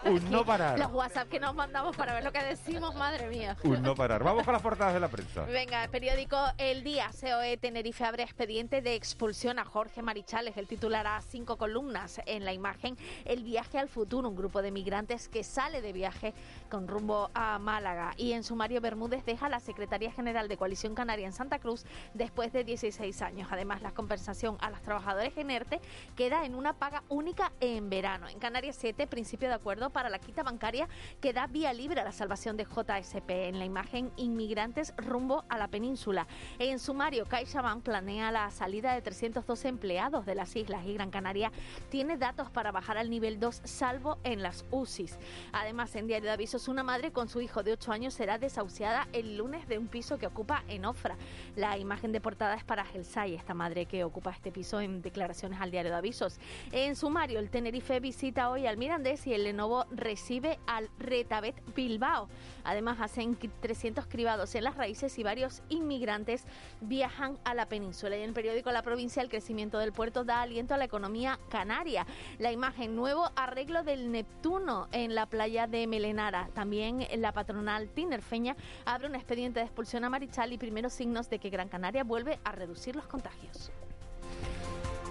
Un 0.05 0.31
no 0.31 0.45
parar, 0.45 0.77
Los 0.79 0.91
WhatsApp 0.91 1.29
que 1.29 1.39
nos 1.39 1.55
mandamos 1.55 1.95
para 1.95 2.13
ver 2.13 2.23
lo 2.23 2.31
que 2.31 2.43
decimos, 2.43 2.95
madre 2.95 3.27
mía. 3.27 3.55
un 3.63 3.81
no 3.81 3.95
parar. 3.95 4.23
Vamos 4.23 4.43
con 4.43 4.53
las 4.53 4.61
portadas 4.61 4.93
de 4.93 4.99
la 4.99 5.07
prensa. 5.07 5.43
Venga, 5.45 5.83
el 5.83 5.89
periódico 5.89 6.37
El 6.57 6.83
Día, 6.83 7.09
COE 7.19 7.57
Tenerife 7.57 8.03
abre 8.05 8.23
expediente 8.23 8.81
de 8.81 8.95
expulsión 8.95 9.59
a 9.59 9.65
Jorge 9.65 10.01
Marichales. 10.01 10.57
El 10.57 10.67
titular 10.67 11.07
a 11.07 11.21
cinco 11.21 11.57
columnas. 11.57 12.21
En 12.25 12.45
la 12.45 12.53
imagen, 12.53 12.97
El 13.25 13.43
viaje 13.43 13.79
al 13.79 13.87
futuro, 13.87 14.27
un 14.27 14.35
grupo 14.35 14.61
de 14.61 14.71
migrantes 14.71 15.29
que 15.29 15.43
sale 15.43 15.81
de 15.81 15.93
viaje 15.93 16.33
con 16.69 16.87
rumbo 16.87 17.29
a 17.33 17.57
Málaga. 17.59 18.13
Y 18.17 18.33
en 18.33 18.43
sumario, 18.43 18.81
Bermúdez 18.81 19.23
deja 19.25 19.49
la 19.49 19.59
Secretaría 19.59 20.11
General 20.11 20.47
de 20.47 20.57
Coalición 20.57 20.95
Canaria 20.95 21.25
en 21.25 21.33
Santa 21.33 21.59
Cruz 21.59 21.85
después 22.13 22.51
de 22.53 22.63
16 22.63 23.21
años. 23.21 23.47
Además, 23.51 23.81
la 23.81 23.91
compensación 23.91 24.57
a 24.59 24.69
los 24.69 24.81
trabajadores 24.81 25.35
en 25.37 25.51
ERTE 25.51 25.79
queda 26.15 26.45
en 26.45 26.55
una 26.55 26.73
paga 26.73 27.03
única 27.09 27.51
en 27.59 27.89
verano. 27.89 28.27
En 28.27 28.39
Canarias 28.39 28.75
7, 28.79 29.07
principio 29.07 29.47
de 29.47 29.55
acuerdo 29.55 29.68
para 29.69 30.10
la 30.10 30.17
quita 30.17 30.41
bancaria 30.41 30.88
que 31.21 31.32
da 31.32 31.45
vía 31.45 31.71
libre 31.73 32.01
a 32.01 32.03
la 32.03 32.12
salvación 32.12 32.58
de 32.58 32.65
JSP. 32.65 33.29
En 33.29 33.60
la 33.60 33.65
imagen, 33.65 34.12
inmigrantes 34.17 34.95
rumbo 34.97 35.45
a 35.47 35.60
la 35.60 35.67
península. 35.67 36.25
En 36.58 36.79
sumario, 36.79 37.27
CaixaBank 37.27 37.84
planea 37.84 38.32
la 38.32 38.49
salida 38.49 38.95
de 38.95 39.01
312 39.03 39.67
empleados 39.67 40.25
de 40.25 40.34
las 40.34 40.55
islas 40.55 40.86
y 40.88 40.95
Gran 40.95 41.12
Canaria 41.12 41.51
tiene 41.89 42.17
datos 42.17 42.49
para 42.49 42.71
bajar 42.71 42.97
al 42.97 43.12
nivel 43.12 43.39
2, 43.39 43.62
salvo 43.63 44.17
en 44.23 44.41
las 44.41 44.65
UCIs. 44.71 45.19
Además, 45.51 45.95
en 45.95 46.08
Diario 46.08 46.25
de 46.25 46.34
Avisos, 46.34 46.67
una 46.67 46.82
madre 46.82 47.12
con 47.12 47.29
su 47.29 47.39
hijo 47.39 47.62
de 47.62 47.73
8 47.73 47.91
años 47.91 48.15
será 48.15 48.39
desahuciada 48.39 49.08
el 49.13 49.38
lunes 49.38 49.67
de 49.67 49.77
un 49.77 49.88
piso 49.88 50.17
que 50.17 50.25
ocupa 50.25 50.63
en 50.67 50.86
Ofra. 50.86 51.15
La 51.55 51.77
imagen 51.77 52.12
de 52.12 52.21
portada 52.21 52.55
es 52.55 52.63
para 52.63 52.86
Gelsay, 52.86 53.36
esta 53.36 53.53
madre 53.53 53.86
que 53.86 54.03
ocupa 54.03 54.32
este 54.32 54.51
piso 54.51 54.82
en 54.82 55.03
declaraciones 55.03 55.62
al 55.62 55.69
Diario 55.69 55.91
de 55.91 55.97
Avisos. 55.97 56.39
En 56.71 56.95
sumario, 56.95 57.38
el 57.38 57.51
Tenerife 57.51 57.99
visita 57.99 58.49
hoy 58.49 58.65
al 58.65 58.77
Mirandés 58.77 59.27
y 59.27 59.34
el 59.34 59.43
Lenovo 59.60 59.86
recibe 59.91 60.58
al 60.67 60.89
Retabet 61.00 61.54
Bilbao. 61.76 62.30
Además, 62.63 63.02
hacen 63.02 63.36
300 63.36 64.08
cribados 64.08 64.56
en 64.56 64.63
las 64.63 64.78
raíces 64.78 65.19
y 65.19 65.24
varios 65.24 65.63
inmigrantes 65.67 66.45
viajan 66.80 67.38
a 67.43 67.54
la 67.54 67.65
península. 67.65 68.15
Y 68.15 68.22
en 68.22 68.30
el 68.30 68.34
periódico 68.34 68.72
La 68.72 68.84
Provincia, 68.84 69.22
el 69.22 69.28
crecimiento 69.28 69.78
del 69.78 69.91
puerto 69.91 70.24
da 70.24 70.41
aliento 70.41 70.76
a 70.76 70.78
la 70.78 70.86
economía 70.86 71.39
canaria. 71.50 72.08
La 72.38 72.54
imagen, 72.54 72.95
nuevo 72.95 73.32
arreglo 73.36 73.84
del 73.84 74.13
Neptuno 74.13 74.88
en 74.93 75.13
la 75.13 75.26
playa 75.26 75.67
de 75.67 75.88
Melenara. 75.88 76.48
También 76.54 77.06
la 77.17 77.34
patronal 77.34 77.89
tinerfeña 77.89 78.56
abre 78.86 79.08
un 79.08 79.15
expediente 79.15 79.60
de 79.60 79.65
expulsión 79.65 80.06
a 80.06 80.10
Marichal 80.10 80.54
y 80.54 80.58
primeros 80.58 80.93
signos 80.93 81.30
de 81.30 81.39
que 81.39 81.50
Gran 81.50 81.67
Canaria 81.67 82.06
vuelve 82.06 82.39
a 82.45 82.54
reducir 82.54 82.95
los 82.95 83.08
contagios. 83.08 83.74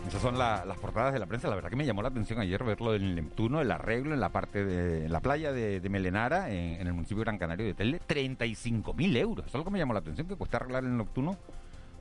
Esas 0.09 0.23
son 0.23 0.39
la- 0.39 0.65
las 0.65 0.79
portadas 0.79 1.13
de 1.13 1.19
la 1.19 1.27
prensa. 1.27 1.49
La 1.49 1.55
verdad 1.55 1.69
que 1.71 1.77
me 1.77 1.85
llamó 1.85 2.01
la 2.03 2.09
atención 2.09 2.41
ayer 2.41 2.65
verlo 2.65 2.95
en 2.95 3.03
el 3.03 3.15
Neptuno, 3.15 3.61
el 3.61 3.71
arreglo 3.71 4.15
en 4.15 4.21
la 4.21 4.31
parte 4.31 4.65
de 4.65 5.05
en 5.07 5.13
la 5.13 5.21
playa 5.21 5.53
de, 5.53 5.81
de 5.81 5.89
Melenara, 5.91 6.51
en, 6.51 6.81
en 6.81 6.87
el 6.87 6.93
municipio 6.95 7.19
de 7.19 7.25
Gran 7.25 7.39
Canario 7.39 7.67
de 7.67 7.75
Telde. 7.75 8.01
35.000 8.09 9.17
euros. 9.19 9.47
Eso 9.47 9.59
es 9.59 9.61
lo 9.61 9.65
que 9.65 9.71
me 9.71 9.79
llamó 9.79 9.93
la 9.93 10.01
atención, 10.01 10.27
que 10.27 10.35
cuesta 10.37 10.57
arreglar 10.57 10.85
el 10.85 10.97
Neptuno. 10.97 11.33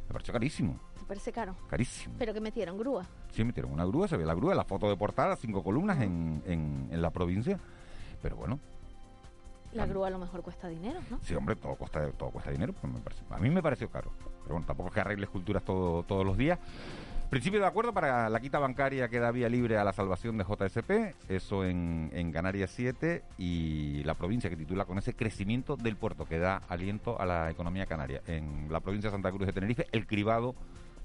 Me 0.08 0.13
pareció 0.13 0.32
carísimo, 0.34 0.80
Me 1.02 1.06
parece 1.08 1.34
caro. 1.34 1.54
carísimo. 1.70 2.15
Pero 2.17 2.34
que 2.34 2.39
metieron 2.39 2.78
grúa. 2.78 3.06
Sí, 3.34 3.43
metieron 3.43 3.74
una 3.74 3.84
grúa, 3.86 4.08
se 4.08 4.15
ve 4.15 4.26
la 4.26 4.34
grúa, 4.36 4.56
la 4.56 4.63
foto 4.63 4.89
de 4.89 4.96
portada, 4.96 5.36
cinco 5.36 5.62
columnas 5.62 6.02
en, 6.02 6.41
en, 6.46 6.88
en 6.89 7.02
la 7.02 7.10
provincia. 7.10 7.60
Pero 8.22 8.38
bueno, 8.38 8.58
La 9.74 9.86
grúa 9.86 10.08
a 10.08 10.12
lo 10.12 10.17
mejor 10.17 10.41
cuesta 10.43 10.70
dinero, 10.70 11.02
¿no? 11.12 11.20
sí, 11.24 11.36
hombre, 11.36 11.58
todo 11.58 11.76
cuesta, 11.76 12.10
todo 12.13 12.30
cuesta 12.32 12.52
dinero. 12.52 12.72
pues 12.72 12.91
me 12.91 13.02
parece- 13.02 13.22
a 13.30 13.38
mí 13.38 13.50
me 13.50 13.62
pareció 13.62 13.89
caro. 13.89 14.12
Pero 14.43 14.54
bueno, 14.56 14.65
tampoco 14.65 14.88
es 14.88 14.96
que 14.96 15.02
arregle 15.02 15.26
esculturas 15.26 15.62
todo, 15.65 16.04
todos 16.04 16.26
los 16.26 16.38
días. 16.38 16.58
Principio 17.30 17.60
de 17.60 17.66
acuerdo 17.66 17.94
para 17.94 18.30
la 18.30 18.40
quita 18.40 18.58
bancaria 18.58 19.10
que 19.10 19.20
da 19.20 19.32
vía 19.32 19.50
libre 19.50 19.78
a 19.78 19.84
la 19.84 19.92
salvación 19.92 20.38
de 20.38 20.46
JSP, 20.46 21.13
eso 21.28 21.66
en, 21.66 22.10
en 22.13 22.32
Canarias 22.32 22.72
7 22.74 23.22
y 23.38 24.02
la 24.06 24.13
provincia 24.13 24.50
que 24.50 24.56
titula 24.56 24.86
con 24.86 24.98
ese 24.98 25.13
crecimiento 25.13 25.76
del 25.76 25.98
puerto 25.98 26.24
que 26.24 26.40
da 26.40 26.62
aliento 26.70 27.20
a 27.20 27.26
la 27.26 27.52
economía 27.52 27.86
canaria. 27.86 28.22
En 28.28 28.72
la 28.72 28.80
provincia 28.80 29.10
de 29.10 29.16
Santa 29.16 29.30
Cruz 29.32 29.46
de 29.46 29.52
Tenerife, 29.52 29.88
el 29.92 30.08
cribado 30.08 30.56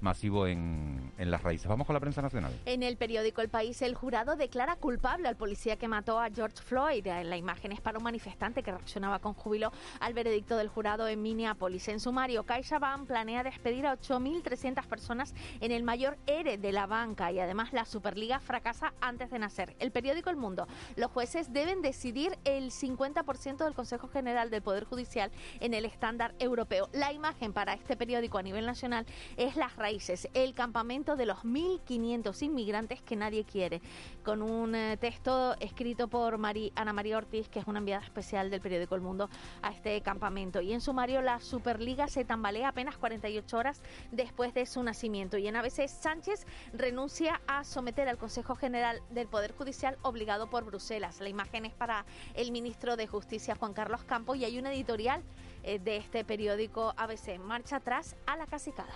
masivo 0.03 0.45
en, 0.47 1.11
en 1.17 1.31
las 1.31 1.41
raíces. 1.41 1.67
Vamos 1.67 1.87
con 1.87 1.93
la 1.93 1.99
prensa 1.99 2.21
nacional. 2.21 2.51
En 2.65 2.83
el 2.83 2.97
periódico 2.97 3.41
El 3.41 3.49
País, 3.49 3.81
el 3.81 3.95
jurado 3.95 4.35
declara 4.35 4.75
culpable 4.75 5.27
al 5.27 5.35
policía 5.35 5.77
que 5.77 5.87
mató 5.87 6.19
a 6.19 6.29
George 6.29 6.57
Floyd. 6.61 7.07
En 7.07 7.29
la 7.29 7.37
imagen 7.37 7.71
es 7.71 7.81
para 7.81 7.97
un 7.97 8.03
manifestante 8.03 8.61
que 8.61 8.71
reaccionaba 8.71 9.19
con 9.19 9.33
júbilo 9.33 9.71
al 9.99 10.13
veredicto 10.13 10.57
del 10.57 10.67
jurado 10.67 11.07
en 11.07 11.21
Minneapolis. 11.21 11.87
En 11.87 11.99
sumario, 11.99 12.43
CaixaBank 12.43 13.07
planea 13.07 13.43
despedir 13.43 13.87
a 13.87 13.97
8.300 13.97 14.85
personas 14.85 15.33
en 15.61 15.71
el 15.71 15.83
mayor 15.83 16.17
ERE 16.27 16.57
de 16.57 16.71
la 16.71 16.85
banca 16.85 17.31
y 17.31 17.39
además 17.39 17.73
la 17.73 17.85
Superliga 17.85 18.39
fracasa 18.39 18.93
antes 19.01 19.31
de 19.31 19.39
nacer. 19.39 19.75
El 19.79 19.91
periódico 19.91 20.29
El 20.29 20.35
Mundo. 20.35 20.67
Los 20.97 21.11
jueces 21.11 21.53
deben 21.53 21.81
decidir 21.81 22.37
el 22.43 22.71
50% 22.71 23.63
del 23.63 23.73
Consejo 23.73 24.09
General 24.09 24.49
del 24.49 24.61
Poder 24.61 24.83
Judicial 24.83 25.31
en 25.61 25.73
el 25.73 25.85
estándar 25.85 26.35
europeo. 26.39 26.89
La 26.91 27.13
imagen 27.13 27.53
para 27.53 27.73
este 27.73 27.95
periódico 27.95 28.37
a 28.37 28.43
nivel 28.43 28.65
nacional 28.65 29.05
es 29.37 29.55
las 29.55 29.75
raíces, 29.77 29.92
el 30.33 30.53
campamento 30.55 31.15
de 31.15 31.25
los 31.25 31.39
1.500 31.43 32.41
inmigrantes 32.41 33.01
que 33.01 33.15
nadie 33.15 33.43
quiere, 33.43 33.81
con 34.23 34.41
un 34.41 34.73
eh, 34.73 34.97
texto 34.97 35.55
escrito 35.59 36.07
por 36.07 36.39
Ana 36.75 36.93
María 36.93 37.17
Ortiz, 37.17 37.47
que 37.47 37.59
es 37.59 37.67
una 37.67 37.79
enviada 37.79 38.03
especial 38.03 38.49
del 38.49 38.59
periódico 38.59 38.95
El 38.95 39.01
Mundo 39.01 39.29
a 39.61 39.71
este 39.71 40.01
campamento. 40.01 40.61
Y 40.61 40.73
en 40.73 40.81
sumario, 40.81 41.21
la 41.21 41.39
Superliga 41.39 42.07
se 42.07 42.25
tambalea 42.25 42.69
apenas 42.69 42.97
48 42.97 43.57
horas 43.57 43.81
después 44.11 44.53
de 44.53 44.65
su 44.65 44.81
nacimiento. 44.81 45.37
Y 45.37 45.47
en 45.47 45.55
ABC, 45.55 45.87
Sánchez 45.87 46.47
renuncia 46.73 47.41
a 47.45 47.63
someter 47.63 48.09
al 48.09 48.17
Consejo 48.17 48.55
General 48.55 49.01
del 49.11 49.27
Poder 49.27 49.53
Judicial 49.53 49.97
obligado 50.01 50.49
por 50.49 50.63
Bruselas. 50.63 51.19
La 51.19 51.29
imagen 51.29 51.65
es 51.65 51.73
para 51.73 52.05
el 52.33 52.51
ministro 52.51 52.97
de 52.97 53.05
Justicia, 53.05 53.55
Juan 53.55 53.73
Carlos 53.73 54.03
Campo, 54.03 54.33
y 54.33 54.45
hay 54.45 54.57
una 54.57 54.73
editorial 54.73 55.21
eh, 55.63 55.79
de 55.79 55.97
este 55.97 56.25
periódico 56.25 56.93
ABC, 56.97 57.39
Marcha 57.39 57.77
atrás 57.77 58.15
a 58.25 58.35
la 58.35 58.47
casicada. 58.47 58.93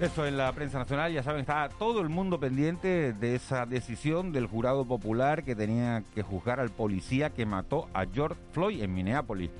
Eso 0.00 0.26
en 0.26 0.36
la 0.36 0.52
prensa 0.52 0.78
nacional, 0.78 1.12
ya 1.12 1.22
saben, 1.22 1.42
está 1.42 1.68
todo 1.68 2.00
el 2.00 2.08
mundo 2.08 2.40
pendiente 2.40 3.12
de 3.12 3.36
esa 3.36 3.66
decisión 3.66 4.32
del 4.32 4.46
jurado 4.46 4.84
popular 4.84 5.44
que 5.44 5.54
tenía 5.54 6.02
que 6.14 6.22
juzgar 6.22 6.58
al 6.58 6.70
policía 6.70 7.30
que 7.30 7.46
mató 7.46 7.88
a 7.94 8.06
George 8.06 8.40
Floyd 8.52 8.82
en 8.82 8.92
Minneapolis. 8.94 9.50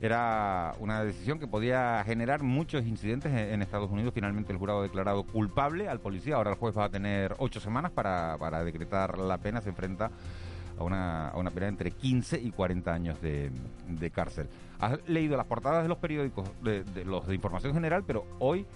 Era 0.00 0.74
una 0.80 1.04
decisión 1.04 1.38
que 1.38 1.46
podía 1.46 2.02
generar 2.04 2.42
muchos 2.42 2.84
incidentes 2.84 3.32
en, 3.32 3.62
Estados 3.62 3.90
Unidos. 3.90 4.12
Finalmente 4.12 4.52
el 4.52 4.58
jurado 4.58 4.80
ha 4.80 4.82
declarado 4.82 5.22
culpable 5.22 5.88
al 5.88 6.00
policía. 6.00 6.36
Ahora 6.36 6.50
el 6.50 6.56
juez 6.56 6.76
va 6.76 6.86
a 6.86 6.90
tener 6.90 7.34
ocho 7.38 7.60
semanas 7.60 7.92
para, 7.92 8.36
para 8.38 8.64
decretar 8.64 9.16
la 9.18 9.38
pena. 9.38 9.60
Se 9.60 9.68
enfrenta 9.68 10.10
a 10.76 10.82
una, 10.82 11.28
a 11.28 11.38
una 11.38 11.50
pena 11.50 11.68
entre 11.68 11.92
15 11.92 12.40
y 12.40 12.50
40 12.50 12.92
años 12.92 13.22
de, 13.22 13.50
de 13.88 14.10
cárcel. 14.10 14.48
Has 14.80 14.98
leído 15.08 15.36
las 15.36 15.46
portadas 15.46 15.84
de 15.84 15.88
los 15.88 15.98
periódicos, 15.98 16.50
de 16.62 16.84
los 17.04 17.26
de 17.26 17.34
información 17.36 17.72
general, 17.72 18.02
pero 18.04 18.26
hoy 18.40 18.66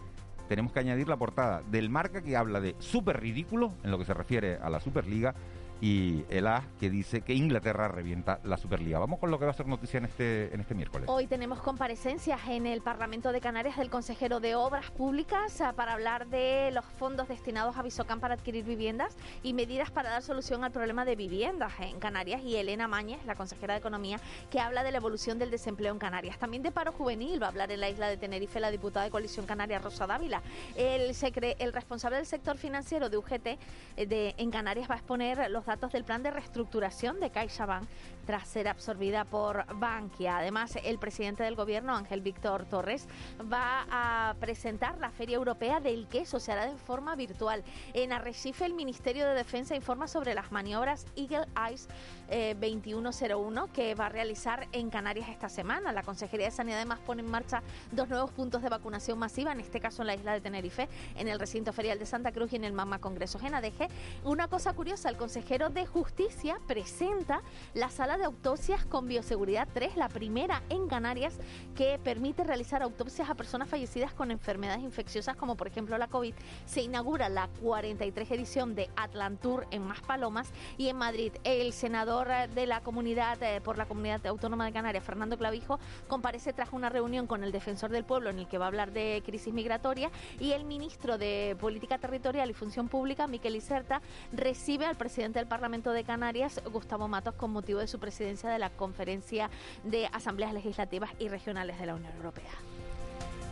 tenemos 0.49 0.73
que 0.73 0.81
añadir 0.81 1.09
la 1.09 1.17
portada 1.17 1.63
del 1.71 1.91
marca 1.91 2.23
que 2.23 2.37
habla 2.37 2.61
de 2.61 2.75
súper 2.79 3.21
ridículo 3.21 3.73
en 3.85 3.91
lo 3.91 3.99
que 3.99 4.05
se 4.05 4.15
refiere 4.15 4.57
a 4.57 4.71
la 4.71 4.81
Superliga 4.81 5.35
y 5.81 6.25
el 6.29 6.47
A 6.47 6.65
que 6.81 6.91
dice 6.91 7.21
que 7.21 7.35
Inglaterra 7.35 7.89
revienta 7.89 8.41
la 8.45 8.57
Superliga. 8.57 8.99
Vamos 8.99 9.19
con 9.21 9.31
lo 9.31 9.39
que 9.39 9.45
va 9.45 9.53
a 9.53 9.55
ser 9.55 9.67
noticia 9.67 9.99
en 9.99 10.07
este, 10.07 10.53
en 10.53 10.61
este 10.61 10.75
miércoles. 10.75 11.09
Hoy 11.09 11.27
tenemos 11.27 11.61
comparecencias 11.61 12.41
en 12.49 12.67
el 12.67 12.81
Parlamento 12.83 13.31
de 13.33 13.41
Canarias 13.41 13.77
del 13.77 13.91
consejero 13.91 14.41
de 14.41 14.55
Obras 14.57 14.91
Públicas 14.91 15.61
ah, 15.61 15.73
para 15.75 15.93
hablar 15.93 16.27
de 16.29 16.71
los 16.73 16.85
fondos 16.85 17.29
destinados 17.29 17.77
a 17.77 17.83
Visocam 17.83 18.19
para 18.21 18.35
adquirir 18.35 18.65
viviendas 18.65 19.17
y 19.43 19.53
medidas 19.53 19.91
para 19.91 20.11
dar 20.11 20.23
solución 20.23 20.65
al 20.65 20.73
problema 20.73 21.05
de 21.05 21.15
viviendas 21.15 21.73
en 21.81 22.01
Canarias 22.01 22.43
y 22.43 22.57
Elena 22.57 22.89
Mañez, 22.89 23.25
la 23.25 23.35
consejera 23.37 23.75
de 23.75 23.79
Economía, 23.81 24.19
que 24.51 24.59
habla 24.61 24.83
de 24.83 24.91
la 24.91 24.99
evolución 24.99 25.39
del 25.39 25.51
desempleo 25.51 25.93
en 25.93 25.99
Canarias. 25.99 26.39
También 26.39 26.63
de 26.63 26.73
paro 26.73 26.93
juvenil 26.93 27.41
va 27.41 27.47
a 27.47 27.51
hablar 27.51 27.71
en 27.71 27.81
la 27.81 27.89
isla 27.89 28.09
de 28.09 28.17
Tenerife 28.17 28.59
la 28.59 28.71
diputada 28.71 29.05
de 29.05 29.11
Coalición 29.11 29.47
Canaria 29.47 29.79
Rosa 29.79 30.07
Dávila. 30.07 30.43
El, 30.77 31.11
secre- 31.15 31.55
el 31.61 31.73
responsable 31.73 32.17
del 32.17 32.27
sector 32.27 32.57
financiero 32.57 33.09
de 33.09 33.17
UGT 33.17 33.47
eh, 33.47 34.07
de, 34.07 34.35
en 34.39 34.51
Canarias 34.51 34.91
va 34.91 34.95
a 34.95 34.99
exponer 34.99 35.51
los 35.51 35.68
datos 35.69 35.93
del 35.93 36.03
plan 36.03 36.23
de 36.23 36.31
reestructuración 36.33 37.21
de 37.21 37.31
CaixaBank 37.31 37.87
tras 38.29 38.47
ser 38.47 38.69
absorbida 38.69 39.25
por 39.25 39.65
Bankia. 39.77 40.37
Además, 40.37 40.77
el 40.85 40.99
presidente 40.99 41.45
del 41.45 41.55
gobierno, 41.57 41.97
Ángel 41.97 42.21
Víctor 42.21 42.67
Torres, 42.67 43.09
va 43.51 43.87
a 43.91 44.35
presentar 44.35 44.99
la 44.99 45.11
Feria 45.11 45.37
Europea 45.37 45.81
del 45.81 46.07
Queso. 46.09 46.39
Se 46.39 46.53
hará 46.53 46.67
de 46.67 46.77
forma 46.77 47.17
virtual. 47.17 47.65
En 47.95 48.13
Arrecife, 48.13 48.67
el 48.67 48.75
Ministerio 48.75 49.27
de 49.27 49.33
Defensa 49.33 49.75
informa 49.75 50.09
sobre 50.09 50.35
las 50.35 50.53
maniobras 50.53 51.07
Eagle 51.17 51.47
Eyes 51.57 51.89
eh, 52.29 52.55
2101 52.61 53.73
que 53.73 53.95
va 53.95 54.07
a 54.07 54.09
realizar 54.11 54.69
en 54.73 54.91
Canarias 54.91 55.31
esta 55.31 55.49
semana. 55.49 55.91
La 55.93 56.03
Consejería 56.03 56.49
de 56.49 56.53
Sanidad 56.53 56.81
además 56.81 56.99
pone 56.99 57.23
en 57.23 57.31
marcha 57.31 57.63
dos 57.93 58.11
nuevos 58.11 58.31
puntos 58.31 58.61
de 58.61 58.69
vacunación 58.69 59.19
masiva, 59.19 59.53
en 59.53 59.61
este 59.61 59.81
caso 59.81 60.03
en 60.03 60.09
la 60.09 60.15
isla 60.15 60.35
de 60.35 60.43
Tenerife, 60.43 60.87
en 61.17 61.29
el 61.29 61.41
recinto 61.41 61.73
ferial 61.73 61.99
de 61.99 62.05
Santa 62.05 62.31
Cruz 62.33 62.53
y 62.53 62.57
en 62.57 62.65
el 62.65 62.75
Mama 62.75 62.99
Congresos 62.99 63.43
en 63.43 63.55
ADG. 63.55 63.89
Una 64.25 64.49
cosa 64.49 64.75
curiosa, 64.75 65.09
el 65.09 65.17
consejero 65.17 65.71
de 65.71 65.87
Justicia 65.87 66.61
presenta 66.67 67.41
la 67.73 67.89
sala 67.89 68.18
de 68.19 68.25
autopsias 68.25 68.85
con 68.85 69.07
bioseguridad 69.07 69.69
3, 69.73 69.97
la 69.97 70.09
primera 70.09 70.63
en 70.69 70.89
Canarias 70.89 71.39
que 71.75 71.99
permite 72.03 72.45
realizar 72.45 72.83
autopsias 72.83 73.31
a 73.31 73.35
personas 73.35 73.69
fallecidas 73.69 74.13
con 74.13 74.31
enfermedades 74.31 74.83
infecciosas 74.83 75.37
como 75.37 75.57
por 75.57 75.69
ejemplo 75.69 75.97
la 75.97 76.09
COVID. 76.09 76.35
Se 76.67 76.83
inaugura 76.83 77.29
la 77.29 77.49
43 77.61 78.31
edición 78.33 78.75
de 78.75 78.91
Atlantur 78.97 79.67
en 79.71 79.83
Maspalomas 79.83 80.51
y 80.77 80.89
en 80.89 80.97
Madrid 80.97 81.33
el 81.45 81.73
senador 81.73 82.29
de 82.55 82.67
la 82.67 82.81
comunidad 82.81 83.43
eh, 83.43 83.61
por 83.61 83.79
la 83.79 83.87
comunidad 83.87 84.27
autónoma 84.27 84.67
de 84.67 84.73
Canarias, 84.73 85.05
Fernando 85.05 85.39
Clavijo, 85.39 85.79
comparece 86.09 86.53
tras 86.53 86.73
una 86.73 86.89
reunión 86.89 87.27
con 87.27 87.45
el 87.45 87.53
defensor 87.53 87.91
del 87.91 88.05
pueblo 88.05 88.31
en 88.31 88.41
el 88.41 88.49
que 88.49 88.59
va 88.59 88.67
a 88.67 88.69
hablar 88.69 88.93
de 88.93 89.23
crisis 89.25 89.55
migratoria 89.55 90.11
y 90.41 90.53
el 90.53 90.65
ministro 90.65 91.19
de 91.19 91.57
Política 91.61 91.99
Territorial 91.99 92.51
y 92.51 92.55
Función 92.55 92.89
Pública, 92.89 93.27
Miquel 93.27 93.57
Iserta, 93.57 94.03
recibe 94.33 94.87
al 94.87 94.97
presidente 94.97 95.39
del 95.39 95.49
Parlamento 95.49 95.93
de 95.93 96.03
Canarias, 96.03 96.61
Gustavo 96.73 97.07
Matos, 97.07 97.35
con 97.35 97.53
motivo 97.53 97.79
de 97.79 97.87
su 97.87 97.99
presidencia 98.09 98.49
de 98.49 98.59
la 98.59 98.71
Conferencia 98.71 99.51
de 99.85 100.07
Asambleas 100.07 100.55
Legislativas 100.55 101.11
y 101.19 101.29
Regionales 101.29 101.79
de 101.79 101.85
la 101.85 101.95
Unión 101.95 102.13
Europea. 102.17 102.78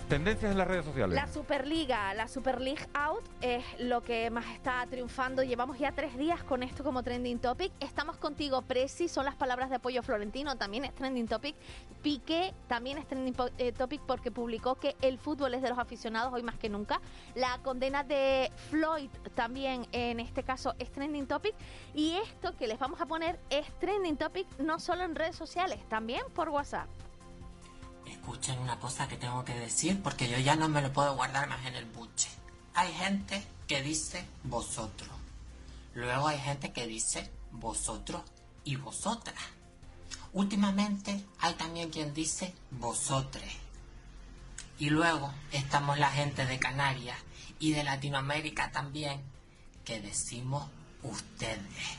Tendencias 0.09 0.53
en 0.53 0.59
las 0.59 0.69
redes 0.69 0.85
sociales. 0.85 1.17
La 1.17 1.27
Superliga, 1.27 2.15
la 2.15 2.29
Super 2.29 2.61
League 2.61 2.87
Out 2.95 3.25
es 3.41 3.65
lo 3.81 4.05
que 4.05 4.31
más 4.31 4.47
está 4.55 4.87
triunfando. 4.89 5.43
Llevamos 5.43 5.81
ya 5.81 5.91
tres 5.91 6.17
días 6.17 6.45
con 6.45 6.63
esto 6.63 6.85
como 6.85 7.03
trending 7.03 7.41
topic. 7.41 7.73
Estamos 7.81 8.17
contigo, 8.17 8.63
Presi, 8.63 9.09
son 9.09 9.25
las 9.25 9.35
palabras 9.35 9.69
de 9.69 9.77
apoyo 9.77 10.05
Florentino, 10.05 10.57
también 10.57 10.85
es 10.85 10.95
trending 10.95 11.27
topic. 11.27 11.57
Piqué 12.03 12.55
también 12.69 12.99
es 12.99 13.07
trending 13.09 13.35
eh, 13.59 13.73
topic 13.73 14.01
porque 14.07 14.31
publicó 14.31 14.77
que 14.77 14.95
el 15.01 15.19
fútbol 15.19 15.55
es 15.55 15.63
de 15.63 15.71
los 15.71 15.79
aficionados 15.79 16.33
hoy 16.33 16.45
más 16.45 16.57
que 16.57 16.69
nunca. 16.69 17.01
La 17.35 17.59
condena 17.65 18.05
de 18.05 18.53
Floyd 18.71 19.11
también 19.35 19.89
en 19.91 20.21
este 20.21 20.45
caso 20.45 20.77
es 20.79 20.93
trending 20.93 21.27
topic. 21.27 21.57
Y 21.95 22.13
esto 22.23 22.57
que 22.57 22.69
les 22.69 22.79
vamos 22.79 23.01
a 23.01 23.07
poner 23.07 23.41
es 23.51 23.67
trending 23.81 24.17
topic 24.17 24.47
no 24.61 24.79
solo 24.79 25.03
en 25.03 25.17
redes 25.17 25.35
sociales, 25.35 25.81
también 25.89 26.23
por 26.33 26.49
WhatsApp. 26.51 26.87
Escuchen 28.07 28.59
una 28.59 28.79
cosa 28.79 29.09
que 29.09 29.17
tengo 29.17 29.45
que 29.45 29.55
decir 29.55 30.03
porque 30.03 30.29
yo 30.29 30.39
ya 30.39 30.57
no 30.57 30.69
me 30.69 30.83
lo 30.83 30.93
puedo 30.93 31.15
guardar 31.15 31.49
más 31.49 31.65
en 31.67 31.75
el 31.75 31.85
buche. 31.85 32.29
Hay 32.75 32.93
gente 32.93 33.43
que 33.67 33.83
dice 33.83 34.25
vosotros. 34.45 35.11
Luego 35.95 36.29
hay 36.29 36.39
gente 36.39 36.73
que 36.73 36.87
dice 36.87 37.31
vosotros 37.53 38.23
y 38.65 38.77
vosotras. 38.77 39.39
Últimamente 40.33 41.25
hay 41.39 41.55
también 41.55 41.91
quien 41.91 42.13
dice 42.13 42.55
vosotres. 42.71 43.55
Y 44.79 44.91
luego 44.91 45.33
estamos 45.53 45.99
la 45.99 46.11
gente 46.11 46.45
de 46.45 46.59
Canarias 46.59 47.17
y 47.59 47.73
de 47.73 47.85
Latinoamérica 47.85 48.71
también 48.71 49.23
que 49.85 50.01
decimos 50.01 50.69
ustedes. 51.11 51.59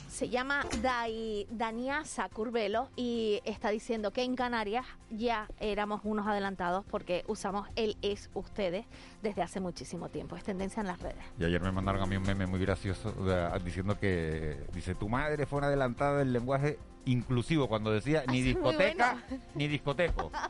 Se 0.09 0.29
llama 0.29 0.65
Dai, 0.81 1.45
Daniasa 1.51 2.27
Curvelo 2.29 2.89
y 2.95 3.39
está 3.45 3.69
diciendo 3.69 4.11
que 4.11 4.23
en 4.23 4.35
Canarias 4.35 4.85
ya 5.11 5.47
éramos 5.59 6.01
unos 6.03 6.25
adelantados 6.25 6.83
porque 6.89 7.23
usamos 7.27 7.67
el 7.75 7.97
es 8.01 8.29
ustedes 8.33 8.85
desde 9.21 9.43
hace 9.43 9.59
muchísimo 9.59 10.09
tiempo. 10.09 10.35
Es 10.35 10.43
tendencia 10.43 10.81
en 10.81 10.87
las 10.87 10.99
redes. 10.99 11.23
Y 11.39 11.45
ayer 11.45 11.61
me 11.61 11.71
mandaron 11.71 12.01
a 12.01 12.05
mí 12.07 12.15
un 12.15 12.23
meme 12.23 12.47
muy 12.47 12.59
gracioso 12.59 13.11
de- 13.11 13.59
diciendo 13.63 13.99
que, 13.99 14.65
dice, 14.73 14.95
tu 14.95 15.07
madre 15.07 15.45
fue 15.45 15.59
una 15.59 15.67
adelantada 15.67 16.17
del 16.17 16.33
lenguaje 16.33 16.79
inclusivo 17.05 17.67
cuando 17.69 17.91
decía 17.91 18.23
ni 18.27 18.41
discoteca 18.41 19.23
bueno. 19.29 19.43
ni 19.53 19.67
discoteco. 19.67 20.31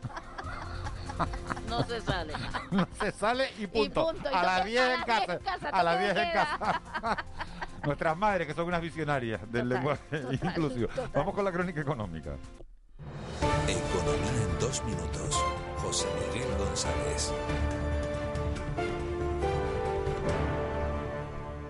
No 1.67 1.83
se 1.83 1.99
sale. 1.99 2.31
no 2.71 2.87
se 2.99 3.11
sale 3.11 3.49
y 3.57 3.65
punto. 3.67 4.05
punto. 4.11 4.29
Y 4.31 4.35
A 4.35 4.43
las 4.43 4.61
toque- 4.61 4.69
10 4.69 4.81
a 4.81 4.85
en 4.85 4.91
las 4.99 5.05
casa. 5.05 5.25
10 5.25 5.39
en 5.39 5.45
casa, 5.45 5.69
A 5.69 5.83
las 5.83 5.95
toque 5.95 6.07
de 6.07 6.13
10 6.13 6.25
en 6.27 6.33
casa. 6.33 6.81
Nuestras 7.85 8.17
madres, 8.17 8.47
que 8.47 8.53
son 8.53 8.67
unas 8.67 8.81
visionarias 8.81 9.41
del 9.51 9.63
Total, 9.63 9.69
lenguaje 9.69 10.17
total, 10.19 10.39
inclusivo. 10.43 10.87
total. 10.87 11.09
Vamos 11.13 11.33
con 11.33 11.45
la 11.45 11.51
crónica 11.51 11.81
económica. 11.81 12.31
Economía 13.67 14.43
en 14.51 14.59
dos 14.59 14.83
minutos. 14.85 15.43
José 15.77 16.07
Miguel 16.33 16.47
González. 16.57 17.31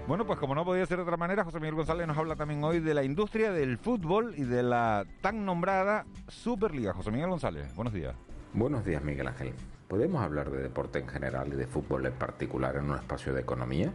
Bueno, 0.07 0.25
pues 0.25 0.39
como 0.39 0.55
no 0.55 0.63
podía 0.63 0.85
ser 0.85 0.97
de 0.97 1.03
otra 1.03 1.17
manera, 1.17 1.43
José 1.43 1.59
Miguel 1.59 1.75
González 1.75 2.07
nos 2.07 2.17
habla 2.17 2.37
también 2.37 2.63
hoy 2.63 2.79
de 2.79 2.93
la 2.93 3.03
industria 3.03 3.51
del 3.51 3.77
fútbol 3.77 4.33
y 4.37 4.43
de 4.43 4.63
la 4.63 5.05
tan 5.21 5.45
nombrada 5.45 6.05
Superliga. 6.29 6.93
José 6.93 7.11
Miguel 7.11 7.29
González, 7.29 7.75
buenos 7.75 7.93
días. 7.93 8.15
Buenos 8.53 8.85
días, 8.85 9.03
Miguel 9.03 9.27
Ángel. 9.27 9.53
¿Podemos 9.89 10.21
hablar 10.23 10.49
de 10.49 10.61
deporte 10.63 10.99
en 10.99 11.07
general 11.09 11.49
y 11.51 11.57
de 11.57 11.67
fútbol 11.67 12.05
en 12.05 12.13
particular 12.13 12.77
en 12.77 12.89
un 12.89 12.95
espacio 12.95 13.33
de 13.33 13.41
economía? 13.41 13.91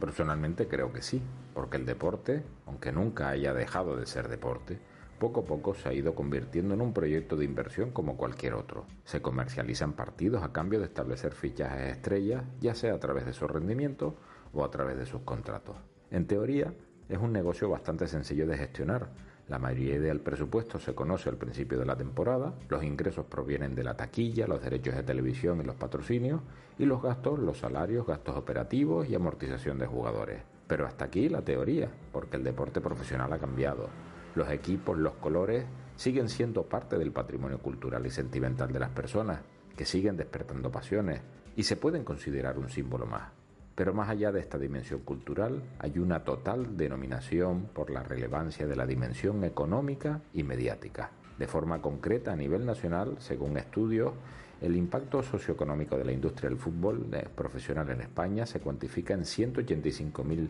Personalmente 0.00 0.68
creo 0.68 0.92
que 0.92 1.02
sí, 1.02 1.22
porque 1.54 1.78
el 1.78 1.86
deporte, 1.86 2.42
aunque 2.66 2.92
nunca 2.92 3.28
haya 3.30 3.54
dejado 3.54 3.96
de 3.96 4.06
ser 4.06 4.28
deporte, 4.28 4.78
poco 5.18 5.40
a 5.40 5.44
poco 5.44 5.74
se 5.74 5.88
ha 5.88 5.94
ido 5.94 6.14
convirtiendo 6.14 6.74
en 6.74 6.82
un 6.82 6.92
proyecto 6.92 7.36
de 7.36 7.46
inversión 7.46 7.90
como 7.90 8.18
cualquier 8.18 8.54
otro. 8.54 8.84
Se 9.04 9.22
comercializan 9.22 9.94
partidos 9.94 10.42
a 10.42 10.52
cambio 10.52 10.78
de 10.78 10.84
establecer 10.84 11.32
fichajes 11.32 11.96
estrellas, 11.96 12.44
ya 12.60 12.74
sea 12.74 12.94
a 12.94 13.00
través 13.00 13.24
de 13.24 13.32
su 13.32 13.48
rendimiento 13.48 14.16
o 14.52 14.64
a 14.64 14.70
través 14.70 14.98
de 14.98 15.06
sus 15.06 15.22
contratos. 15.22 15.78
En 16.10 16.26
teoría, 16.26 16.74
es 17.08 17.18
un 17.18 17.32
negocio 17.32 17.70
bastante 17.70 18.06
sencillo 18.06 18.46
de 18.46 18.58
gestionar. 18.58 19.08
La 19.48 19.60
mayoría 19.60 20.00
del 20.00 20.20
presupuesto 20.20 20.80
se 20.80 20.94
conoce 20.94 21.28
al 21.28 21.36
principio 21.36 21.78
de 21.78 21.86
la 21.86 21.96
temporada, 21.96 22.54
los 22.68 22.82
ingresos 22.82 23.26
provienen 23.26 23.76
de 23.76 23.84
la 23.84 23.96
taquilla, 23.96 24.48
los 24.48 24.60
derechos 24.60 24.96
de 24.96 25.04
televisión 25.04 25.60
y 25.60 25.64
los 25.64 25.76
patrocinios, 25.76 26.40
y 26.78 26.84
los 26.84 27.00
gastos, 27.00 27.38
los 27.38 27.58
salarios, 27.58 28.06
gastos 28.06 28.36
operativos 28.36 29.08
y 29.08 29.14
amortización 29.14 29.78
de 29.78 29.86
jugadores. 29.86 30.42
Pero 30.66 30.84
hasta 30.84 31.04
aquí 31.04 31.28
la 31.28 31.42
teoría, 31.42 31.88
porque 32.12 32.36
el 32.36 32.42
deporte 32.42 32.80
profesional 32.80 33.32
ha 33.32 33.38
cambiado. 33.38 33.88
Los 34.34 34.50
equipos, 34.50 34.98
los 34.98 35.14
colores, 35.14 35.64
siguen 35.94 36.28
siendo 36.28 36.64
parte 36.64 36.98
del 36.98 37.12
patrimonio 37.12 37.58
cultural 37.58 38.04
y 38.04 38.10
sentimental 38.10 38.72
de 38.72 38.80
las 38.80 38.90
personas, 38.90 39.40
que 39.76 39.84
siguen 39.84 40.16
despertando 40.16 40.72
pasiones 40.72 41.20
y 41.54 41.62
se 41.62 41.76
pueden 41.76 42.02
considerar 42.02 42.58
un 42.58 42.68
símbolo 42.68 43.06
más. 43.06 43.30
Pero 43.76 43.92
más 43.92 44.08
allá 44.08 44.32
de 44.32 44.40
esta 44.40 44.58
dimensión 44.58 45.00
cultural, 45.00 45.62
hay 45.78 45.98
una 45.98 46.24
total 46.24 46.78
denominación 46.78 47.68
por 47.74 47.90
la 47.90 48.02
relevancia 48.02 48.66
de 48.66 48.74
la 48.74 48.86
dimensión 48.86 49.44
económica 49.44 50.22
y 50.32 50.42
mediática. 50.42 51.10
De 51.38 51.46
forma 51.46 51.82
concreta, 51.82 52.32
a 52.32 52.36
nivel 52.36 52.64
nacional, 52.64 53.16
según 53.18 53.58
estudios, 53.58 54.14
el 54.62 54.74
impacto 54.74 55.22
socioeconómico 55.22 55.98
de 55.98 56.06
la 56.06 56.12
industria 56.12 56.48
del 56.48 56.58
fútbol 56.58 57.06
eh, 57.12 57.28
profesional 57.34 57.90
en 57.90 58.00
España 58.00 58.46
se 58.46 58.60
cuantifica 58.60 59.12
en 59.12 59.20
185.000 59.20 60.48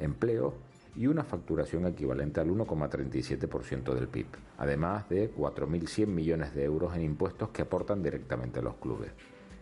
empleos 0.00 0.54
y 0.96 1.06
una 1.06 1.22
facturación 1.22 1.86
equivalente 1.86 2.40
al 2.40 2.48
1,37% 2.48 3.94
del 3.94 4.08
PIB, 4.08 4.26
además 4.58 5.08
de 5.08 5.32
4.100 5.32 6.08
millones 6.08 6.52
de 6.52 6.64
euros 6.64 6.96
en 6.96 7.02
impuestos 7.02 7.50
que 7.50 7.62
aportan 7.62 8.02
directamente 8.02 8.58
a 8.58 8.62
los 8.62 8.74
clubes. 8.74 9.12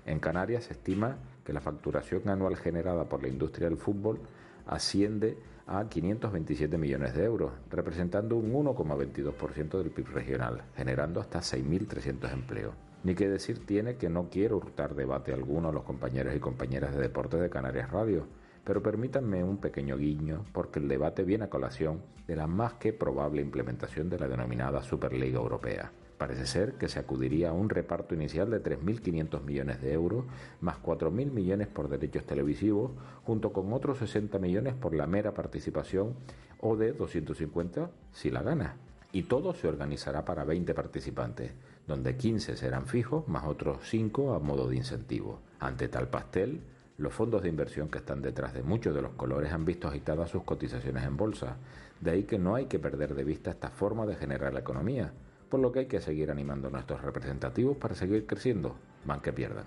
En 0.06 0.18
Canarias 0.20 0.64
se 0.64 0.72
estima 0.72 1.18
que 1.44 1.52
la 1.52 1.60
facturación 1.60 2.28
anual 2.28 2.56
generada 2.56 3.04
por 3.04 3.22
la 3.22 3.28
industria 3.28 3.68
del 3.68 3.78
fútbol 3.78 4.20
asciende 4.66 5.36
a 5.66 5.88
527 5.88 6.76
millones 6.76 7.14
de 7.14 7.24
euros, 7.24 7.52
representando 7.70 8.36
un 8.36 8.52
1,22% 8.52 9.78
del 9.78 9.90
PIB 9.90 10.08
regional, 10.08 10.62
generando 10.76 11.20
hasta 11.20 11.40
6.300 11.40 12.32
empleos. 12.32 12.74
Ni 13.02 13.14
que 13.14 13.28
decir 13.28 13.64
tiene 13.64 13.96
que 13.96 14.08
no 14.08 14.28
quiero 14.30 14.56
hurtar 14.56 14.94
debate 14.94 15.32
alguno 15.32 15.68
a 15.68 15.72
los 15.72 15.84
compañeros 15.84 16.34
y 16.34 16.40
compañeras 16.40 16.94
de 16.94 17.00
deportes 17.00 17.40
de 17.40 17.50
Canarias 17.50 17.90
Radio, 17.90 18.26
pero 18.64 18.82
permítanme 18.82 19.44
un 19.44 19.58
pequeño 19.58 19.96
guiño 19.96 20.44
porque 20.52 20.80
el 20.80 20.88
debate 20.88 21.22
viene 21.22 21.44
a 21.44 21.50
colación 21.50 22.00
de 22.26 22.36
la 22.36 22.46
más 22.46 22.74
que 22.74 22.92
probable 22.92 23.42
implementación 23.42 24.08
de 24.08 24.18
la 24.18 24.28
denominada 24.28 24.82
Superliga 24.82 25.38
Europea. 25.38 25.92
Parece 26.16 26.46
ser 26.46 26.74
que 26.74 26.88
se 26.88 27.00
acudiría 27.00 27.50
a 27.50 27.52
un 27.52 27.68
reparto 27.68 28.14
inicial 28.14 28.48
de 28.50 28.62
3.500 28.62 29.42
millones 29.42 29.82
de 29.82 29.92
euros, 29.92 30.24
más 30.60 30.76
4.000 30.82 31.30
millones 31.32 31.66
por 31.68 31.88
derechos 31.88 32.24
televisivos, 32.24 32.92
junto 33.24 33.52
con 33.52 33.72
otros 33.72 33.98
60 33.98 34.38
millones 34.38 34.74
por 34.74 34.94
la 34.94 35.06
mera 35.06 35.34
participación 35.34 36.14
o 36.60 36.76
de 36.76 36.92
250 36.92 37.90
si 38.12 38.30
la 38.30 38.42
gana. 38.42 38.76
Y 39.12 39.24
todo 39.24 39.54
se 39.54 39.68
organizará 39.68 40.24
para 40.24 40.44
20 40.44 40.72
participantes, 40.72 41.52
donde 41.86 42.16
15 42.16 42.56
serán 42.56 42.86
fijos, 42.86 43.28
más 43.28 43.44
otros 43.44 43.78
5 43.82 44.34
a 44.34 44.38
modo 44.38 44.68
de 44.68 44.76
incentivo. 44.76 45.40
Ante 45.60 45.88
tal 45.88 46.08
pastel, 46.08 46.60
los 46.96 47.12
fondos 47.12 47.42
de 47.42 47.48
inversión 47.48 47.88
que 47.88 47.98
están 47.98 48.22
detrás 48.22 48.54
de 48.54 48.62
muchos 48.62 48.94
de 48.94 49.02
los 49.02 49.14
colores 49.14 49.52
han 49.52 49.64
visto 49.64 49.88
agitadas 49.88 50.30
sus 50.30 50.44
cotizaciones 50.44 51.04
en 51.04 51.16
bolsa. 51.16 51.56
De 52.00 52.12
ahí 52.12 52.24
que 52.24 52.38
no 52.38 52.54
hay 52.54 52.66
que 52.66 52.78
perder 52.78 53.14
de 53.14 53.24
vista 53.24 53.50
esta 53.50 53.70
forma 53.70 54.06
de 54.06 54.14
generar 54.14 54.52
la 54.52 54.60
economía, 54.60 55.12
por 55.48 55.60
lo 55.60 55.72
que 55.72 55.80
hay 55.80 55.86
que 55.86 56.00
seguir 56.00 56.30
animando 56.30 56.68
a 56.68 56.70
nuestros 56.70 57.02
representativos 57.02 57.76
para 57.76 57.94
seguir 57.94 58.26
creciendo, 58.26 58.76
van 59.04 59.20
que 59.20 59.32
pierdan. 59.32 59.64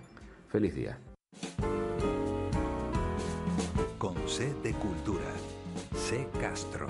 Feliz 0.50 0.76
día. 0.76 0.98
Con 3.98 4.16
C 4.28 4.54
de 4.64 4.74
Cultura. 4.74 5.26
C 5.96 6.28
Castro. 6.40 6.88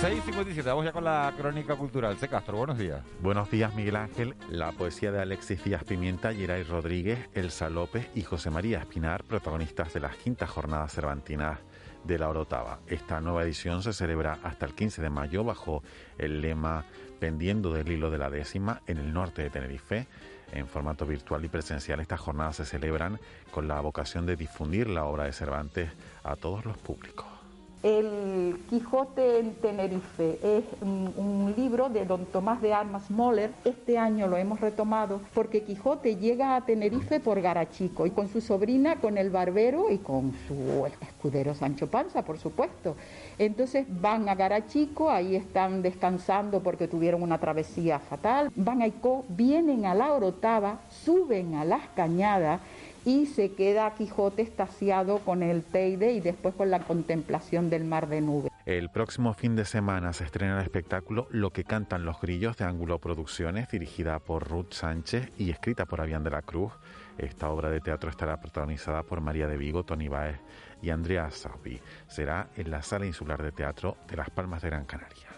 6.57, 0.00 0.64
vamos 0.64 0.84
ya 0.84 0.92
con 0.92 1.04
la 1.04 1.32
crónica 1.36 1.74
cultural. 1.74 2.16
C. 2.18 2.28
Castro, 2.28 2.58
buenos 2.58 2.78
días. 2.78 3.02
Buenos 3.20 3.50
días, 3.50 3.74
Miguel 3.74 3.96
Ángel. 3.96 4.34
La 4.50 4.72
poesía 4.72 5.10
de 5.10 5.20
Alexis 5.20 5.64
Díaz 5.64 5.84
Pimienta, 5.84 6.32
Geray 6.32 6.62
Rodríguez, 6.62 7.18
Elsa 7.34 7.70
López 7.70 8.08
y 8.14 8.22
José 8.22 8.50
María 8.50 8.78
Espinar, 8.78 9.24
protagonistas 9.24 9.94
de 9.94 10.00
las 10.00 10.16
quintas 10.16 10.50
jornadas 10.50 10.92
cervantinas 10.92 11.60
de 12.04 12.18
la 12.18 12.28
Orotava. 12.28 12.80
Esta 12.86 13.20
nueva 13.20 13.42
edición 13.42 13.82
se 13.82 13.92
celebra 13.92 14.38
hasta 14.42 14.66
el 14.66 14.74
15 14.74 15.02
de 15.02 15.10
mayo 15.10 15.44
bajo 15.44 15.82
el 16.18 16.40
lema 16.40 16.84
Pendiendo 17.18 17.72
del 17.72 17.90
hilo 17.90 18.10
de 18.10 18.18
la 18.18 18.28
décima 18.28 18.82
en 18.86 18.98
el 18.98 19.12
norte 19.12 19.42
de 19.42 19.50
Tenerife. 19.50 20.06
En 20.52 20.68
formato 20.68 21.06
virtual 21.06 21.44
y 21.44 21.48
presencial, 21.48 22.00
estas 22.00 22.20
jornadas 22.20 22.56
se 22.56 22.66
celebran 22.66 23.18
con 23.50 23.66
la 23.66 23.80
vocación 23.80 24.26
de 24.26 24.36
difundir 24.36 24.88
la 24.88 25.06
obra 25.06 25.24
de 25.24 25.32
Cervantes 25.32 25.90
a 26.22 26.36
todos 26.36 26.64
los 26.64 26.76
públicos. 26.76 27.35
El 27.82 28.58
Quijote 28.70 29.38
en 29.38 29.54
Tenerife 29.54 30.38
es 30.42 30.64
un, 30.80 31.54
libro 31.56 31.88
de 31.88 32.04
don 32.04 32.26
Tomás 32.26 32.60
de 32.60 32.72
Armas 32.74 33.10
Moller. 33.10 33.50
Este 33.64 33.98
año 33.98 34.26
lo 34.26 34.36
hemos 34.36 34.60
retomado 34.60 35.20
porque 35.34 35.62
Quijote 35.62 36.16
llega 36.16 36.56
a 36.56 36.64
Tenerife 36.64 37.20
por 37.20 37.40
Garachico 37.40 38.06
y 38.06 38.10
con 38.10 38.28
su 38.28 38.40
sobrina, 38.40 38.96
con 38.96 39.16
el 39.16 39.30
barbero 39.30 39.90
y 39.90 39.98
con 39.98 40.32
su 40.46 40.86
escudero 41.00 41.54
Sancho 41.54 41.88
Panza, 41.88 42.22
por 42.22 42.38
supuesto. 42.38 42.96
Entonces 43.38 43.86
van 43.88 44.28
a 44.28 44.34
Garachico, 44.34 45.10
ahí 45.10 45.36
están 45.36 45.82
descansando 45.82 46.60
porque 46.60 46.88
tuvieron 46.88 47.22
una 47.22 47.38
travesía 47.38 47.98
fatal. 47.98 48.50
Van 48.56 48.82
a 48.82 48.86
Icó, 48.86 49.24
vienen 49.28 49.86
a 49.86 49.94
la 49.94 50.12
Orotava, 50.12 50.80
suben 50.90 51.54
a 51.54 51.64
las 51.64 51.82
cañadas 51.94 52.60
y 53.06 53.26
se 53.26 53.52
queda 53.52 53.94
Quijote 53.94 54.42
estaciado 54.42 55.20
con 55.20 55.44
el 55.44 55.62
Teide 55.62 56.12
y 56.12 56.20
después 56.20 56.54
con 56.56 56.70
la 56.70 56.80
contemplación 56.80 57.70
del 57.70 57.84
mar 57.84 58.08
de 58.08 58.20
nubes. 58.20 58.50
El 58.66 58.90
próximo 58.90 59.32
fin 59.32 59.54
de 59.54 59.64
semana 59.64 60.12
se 60.12 60.24
estrena 60.24 60.56
el 60.56 60.64
espectáculo 60.64 61.28
Lo 61.30 61.52
que 61.52 61.62
cantan 61.62 62.04
los 62.04 62.20
grillos 62.20 62.56
de 62.56 62.64
Ángulo 62.64 62.98
Producciones, 62.98 63.70
dirigida 63.70 64.18
por 64.18 64.48
Ruth 64.48 64.72
Sánchez 64.72 65.30
y 65.38 65.50
escrita 65.50 65.86
por 65.86 66.00
Avian 66.00 66.24
de 66.24 66.30
la 66.30 66.42
Cruz. 66.42 66.72
Esta 67.16 67.48
obra 67.48 67.70
de 67.70 67.80
teatro 67.80 68.10
estará 68.10 68.40
protagonizada 68.40 69.04
por 69.04 69.20
María 69.20 69.46
de 69.46 69.56
Vigo, 69.56 69.84
Tony 69.84 70.08
Baez 70.08 70.40
y 70.82 70.90
Andrea 70.90 71.30
Saubi. 71.30 71.80
Será 72.08 72.48
en 72.56 72.72
la 72.72 72.82
Sala 72.82 73.06
Insular 73.06 73.40
de 73.40 73.52
Teatro 73.52 73.96
de 74.08 74.16
Las 74.16 74.30
Palmas 74.30 74.62
de 74.62 74.70
Gran 74.70 74.84
Canaria. 74.84 75.28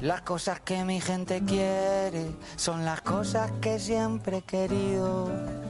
Las 0.00 0.22
cosas 0.22 0.60
que 0.60 0.84
mi 0.84 1.00
gente 1.00 1.42
quiere 1.44 2.30
son 2.54 2.84
las 2.84 3.00
cosas 3.00 3.50
que 3.60 3.80
siempre 3.80 4.38
he 4.38 4.42
querido. 4.42 5.67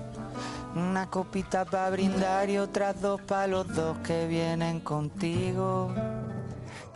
Una 0.78 1.10
copita 1.10 1.64
para 1.64 1.90
brindar 1.90 2.48
y 2.48 2.58
otras 2.58 3.00
dos 3.02 3.20
para 3.22 3.48
los 3.48 3.74
dos 3.74 3.98
que 3.98 4.28
vienen 4.28 4.78
contigo. 4.78 5.92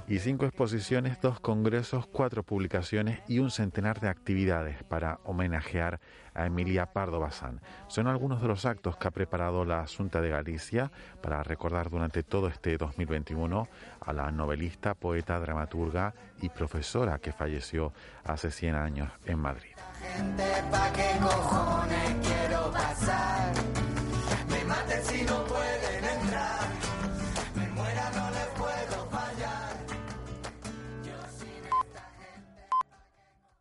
y 0.06 0.18
cinco 0.20 0.46
exposiciones, 0.46 1.20
dos 1.20 1.40
congresos, 1.40 2.06
cuatro 2.06 2.44
publicaciones 2.44 3.20
y 3.26 3.40
un 3.40 3.50
centenar 3.50 3.98
de 3.98 4.08
actividades 4.08 4.84
para 4.84 5.18
homenajear 5.24 6.00
a 6.32 6.46
Emilia 6.46 6.92
Pardo 6.92 7.18
Bazán. 7.18 7.60
Son 7.88 8.06
algunos 8.06 8.40
de 8.40 8.48
los 8.48 8.66
actos 8.66 8.96
que 8.96 9.08
ha 9.08 9.10
preparado 9.10 9.64
la 9.64 9.84
Junta 9.86 10.20
de 10.20 10.28
Galicia 10.28 10.92
para 11.20 11.42
recordar 11.42 11.90
durante 11.90 12.22
todo 12.22 12.46
este 12.46 12.76
2021 12.76 13.68
a 14.00 14.12
la 14.12 14.30
novelista, 14.30 14.94
poeta, 14.94 15.40
dramaturga 15.40 16.14
y 16.40 16.50
profesora 16.50 17.18
que 17.18 17.32
falleció 17.32 17.92
hace 18.22 18.52
100 18.52 18.74
años 18.76 19.10
en 19.24 19.38
Madrid. 19.40 19.74
¿Pa' 20.70 20.92
qué 20.92 21.18
cojones 21.20 22.10
quiero 22.22 22.70
pasar? 22.72 23.52
Me 24.48 24.64
maten 24.64 25.04
si 25.04 25.22
no 25.22 25.44
puedo 25.44 25.71